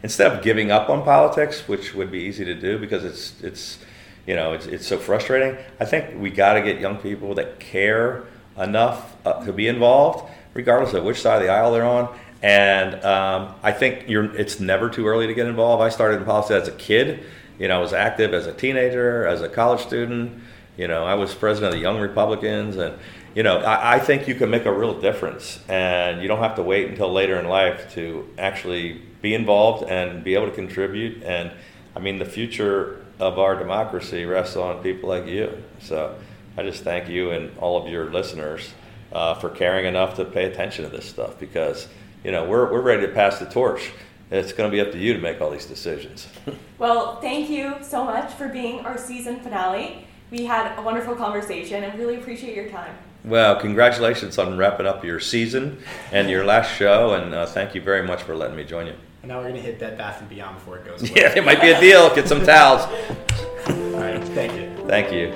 instead 0.02 0.32
of 0.32 0.42
giving 0.42 0.70
up 0.70 0.88
on 0.88 1.02
politics, 1.02 1.66
which 1.66 1.94
would 1.94 2.10
be 2.10 2.20
easy 2.20 2.44
to 2.44 2.54
do 2.54 2.78
because 2.78 3.04
it's 3.04 3.40
it's 3.42 3.78
you 4.26 4.36
know 4.36 4.52
it's 4.52 4.66
it's 4.66 4.86
so 4.86 4.96
frustrating. 4.96 5.58
I 5.80 5.84
think 5.84 6.20
we 6.20 6.30
got 6.30 6.54
to 6.54 6.62
get 6.62 6.80
young 6.80 6.98
people 6.98 7.34
that 7.34 7.58
care 7.58 8.24
enough 8.56 9.16
uh, 9.26 9.44
to 9.44 9.52
be 9.52 9.66
involved, 9.66 10.30
regardless 10.54 10.94
of 10.94 11.02
which 11.02 11.20
side 11.20 11.36
of 11.36 11.42
the 11.42 11.52
aisle 11.52 11.72
they're 11.72 11.84
on. 11.84 12.16
And 12.42 12.94
um, 13.04 13.54
I 13.62 13.72
think 13.72 14.08
you're, 14.08 14.32
it's 14.36 14.60
never 14.60 14.88
too 14.88 15.06
early 15.08 15.26
to 15.26 15.34
get 15.34 15.46
involved. 15.46 15.82
I 15.82 15.88
started 15.88 16.20
in 16.20 16.24
politics 16.24 16.68
as 16.68 16.68
a 16.68 16.76
kid. 16.76 17.24
You 17.58 17.68
know, 17.68 17.78
I 17.78 17.80
was 17.80 17.92
active 17.92 18.34
as 18.34 18.46
a 18.46 18.52
teenager, 18.52 19.26
as 19.26 19.42
a 19.42 19.48
college 19.48 19.80
student. 19.80 20.40
You 20.76 20.86
know, 20.86 21.04
I 21.04 21.14
was 21.14 21.34
president 21.34 21.74
of 21.74 21.80
the 21.80 21.82
Young 21.82 22.00
Republicans, 22.00 22.76
and 22.76 22.96
you 23.34 23.42
know, 23.42 23.58
I, 23.58 23.96
I 23.96 23.98
think 23.98 24.28
you 24.28 24.34
can 24.34 24.50
make 24.50 24.64
a 24.64 24.72
real 24.72 25.00
difference, 25.00 25.60
and 25.68 26.22
you 26.22 26.28
don't 26.28 26.38
have 26.38 26.54
to 26.56 26.62
wait 26.62 26.88
until 26.88 27.12
later 27.12 27.38
in 27.38 27.48
life 27.48 27.92
to 27.94 28.28
actually 28.38 29.02
be 29.22 29.34
involved 29.34 29.88
and 29.88 30.22
be 30.22 30.34
able 30.34 30.46
to 30.46 30.54
contribute. 30.54 31.22
And 31.24 31.50
I 31.96 32.00
mean, 32.00 32.18
the 32.18 32.24
future 32.24 33.04
of 33.18 33.38
our 33.38 33.58
democracy 33.58 34.24
rests 34.24 34.56
on 34.56 34.82
people 34.82 35.08
like 35.08 35.26
you. 35.26 35.62
So 35.80 36.16
I 36.56 36.62
just 36.62 36.84
thank 36.84 37.08
you 37.08 37.30
and 37.32 37.56
all 37.58 37.82
of 37.82 37.90
your 37.90 38.10
listeners 38.10 38.72
uh, 39.12 39.34
for 39.34 39.50
caring 39.50 39.86
enough 39.86 40.14
to 40.16 40.24
pay 40.24 40.44
attention 40.44 40.84
to 40.84 40.90
this 40.90 41.06
stuff 41.06 41.38
because 41.38 41.88
you 42.24 42.30
know 42.30 42.44
we're 42.44 42.70
we're 42.70 42.80
ready 42.80 43.06
to 43.06 43.12
pass 43.12 43.38
the 43.38 43.46
torch. 43.46 43.90
It's 44.30 44.52
going 44.52 44.70
to 44.70 44.74
be 44.74 44.80
up 44.80 44.92
to 44.92 44.98
you 44.98 45.14
to 45.14 45.18
make 45.20 45.40
all 45.40 45.50
these 45.50 45.66
decisions. 45.66 46.28
Well, 46.78 47.20
thank 47.20 47.50
you 47.50 47.74
so 47.82 48.04
much 48.04 48.32
for 48.34 48.46
being 48.46 48.86
our 48.86 48.96
season 48.96 49.40
finale. 49.40 50.06
We 50.30 50.44
had 50.44 50.78
a 50.78 50.82
wonderful 50.82 51.16
conversation 51.16 51.82
and 51.82 51.98
really 51.98 52.14
appreciate 52.14 52.54
your 52.54 52.68
time. 52.68 52.94
Well, 53.24 53.56
congratulations 53.58 54.38
on 54.38 54.56
wrapping 54.56 54.86
up 54.86 55.04
your 55.04 55.18
season 55.18 55.82
and 56.12 56.30
your 56.30 56.44
last 56.44 56.72
show, 56.76 57.14
and 57.14 57.34
uh, 57.34 57.46
thank 57.46 57.74
you 57.74 57.80
very 57.80 58.06
much 58.06 58.22
for 58.22 58.36
letting 58.36 58.54
me 58.56 58.62
join 58.62 58.86
you. 58.86 58.94
And 59.22 59.30
now 59.32 59.38
we're 59.40 59.48
gonna 59.48 59.60
hit 59.60 59.80
Bed 59.80 59.98
Bath 59.98 60.20
and 60.20 60.28
Beyond 60.28 60.54
before 60.54 60.76
it 60.78 60.84
goes 60.84 61.02
away. 61.10 61.20
Yeah, 61.20 61.36
it 61.36 61.44
might 61.44 61.60
be 61.60 61.70
a 61.72 61.80
deal. 61.80 62.14
Get 62.14 62.28
some 62.28 62.44
towels. 62.46 62.82
All 62.82 64.00
right, 64.00 64.22
thank 64.28 64.52
you. 64.54 64.86
Thank 64.86 65.12
you, 65.12 65.32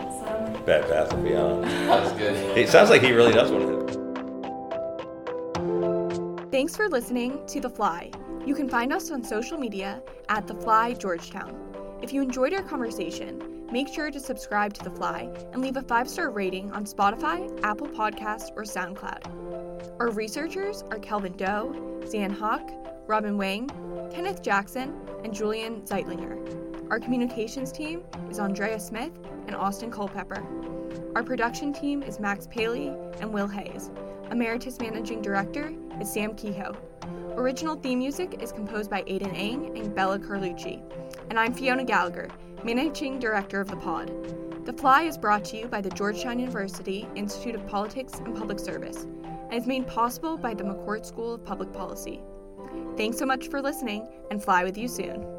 Awesome. 0.00 0.64
Bed 0.64 0.88
Bath 0.90 1.12
and 1.12 1.22
Beyond. 1.22 1.62
That 1.64 2.02
was 2.02 2.12
good. 2.14 2.58
It 2.58 2.68
sounds 2.68 2.90
like 2.90 3.02
he 3.02 3.12
really 3.12 3.32
does 3.32 3.52
want 3.52 3.64
to. 3.68 3.77
Thanks 6.58 6.76
for 6.76 6.88
listening 6.88 7.46
to 7.46 7.60
The 7.60 7.70
Fly. 7.70 8.10
You 8.44 8.52
can 8.52 8.68
find 8.68 8.92
us 8.92 9.12
on 9.12 9.22
social 9.22 9.56
media 9.56 10.02
at 10.28 10.48
The 10.48 10.56
Fly 10.56 10.92
Georgetown. 10.92 11.54
If 12.02 12.12
you 12.12 12.20
enjoyed 12.20 12.52
our 12.52 12.64
conversation, 12.64 13.64
make 13.70 13.86
sure 13.86 14.10
to 14.10 14.18
subscribe 14.18 14.74
to 14.74 14.82
The 14.82 14.90
Fly 14.90 15.32
and 15.52 15.62
leave 15.62 15.76
a 15.76 15.82
five 15.82 16.10
star 16.10 16.30
rating 16.30 16.72
on 16.72 16.84
Spotify, 16.84 17.48
Apple 17.62 17.86
Podcasts, 17.86 18.50
or 18.56 18.64
SoundCloud. 18.64 20.00
Our 20.00 20.10
researchers 20.10 20.82
are 20.90 20.98
Kelvin 20.98 21.34
Doe, 21.34 22.02
Zan 22.08 22.30
Hawk, 22.30 22.68
Robin 23.06 23.38
Wang, 23.38 23.70
Kenneth 24.12 24.42
Jackson, 24.42 24.96
and 25.22 25.32
Julian 25.32 25.82
Zeitlinger. 25.82 26.90
Our 26.90 26.98
communications 26.98 27.70
team 27.70 28.02
is 28.28 28.40
Andrea 28.40 28.80
Smith 28.80 29.12
and 29.46 29.54
Austin 29.54 29.92
Culpepper. 29.92 30.44
Our 31.14 31.22
production 31.22 31.72
team 31.72 32.02
is 32.02 32.18
Max 32.18 32.48
Paley 32.50 32.88
and 33.20 33.32
Will 33.32 33.46
Hayes. 33.46 33.92
Emeritus 34.32 34.80
Managing 34.80 35.22
Director 35.22 35.72
is 36.00 36.12
Sam 36.12 36.34
Kehoe. 36.34 36.76
Original 37.36 37.74
theme 37.74 37.98
music 37.98 38.40
is 38.40 38.52
composed 38.52 38.90
by 38.90 39.02
Aidan 39.06 39.34
Ang 39.34 39.76
and 39.76 39.94
Bella 39.94 40.18
Carlucci. 40.18 40.82
And 41.30 41.38
I'm 41.38 41.52
Fiona 41.52 41.84
Gallagher, 41.84 42.28
Managing 42.64 43.18
Director 43.18 43.60
of 43.60 43.68
the 43.68 43.76
pod. 43.76 44.12
The 44.64 44.72
Fly 44.72 45.02
is 45.02 45.18
brought 45.18 45.44
to 45.46 45.56
you 45.56 45.66
by 45.66 45.80
the 45.80 45.90
Georgetown 45.90 46.38
University 46.38 47.08
Institute 47.16 47.54
of 47.54 47.66
Politics 47.66 48.20
and 48.24 48.36
Public 48.36 48.58
Service 48.58 49.06
and 49.24 49.54
is 49.54 49.66
made 49.66 49.86
possible 49.86 50.36
by 50.36 50.54
the 50.54 50.64
McCourt 50.64 51.04
School 51.04 51.34
of 51.34 51.44
Public 51.44 51.72
Policy. 51.72 52.20
Thanks 52.96 53.18
so 53.18 53.26
much 53.26 53.48
for 53.48 53.60
listening 53.60 54.06
and 54.30 54.42
fly 54.42 54.64
with 54.64 54.76
you 54.76 54.88
soon. 54.88 55.37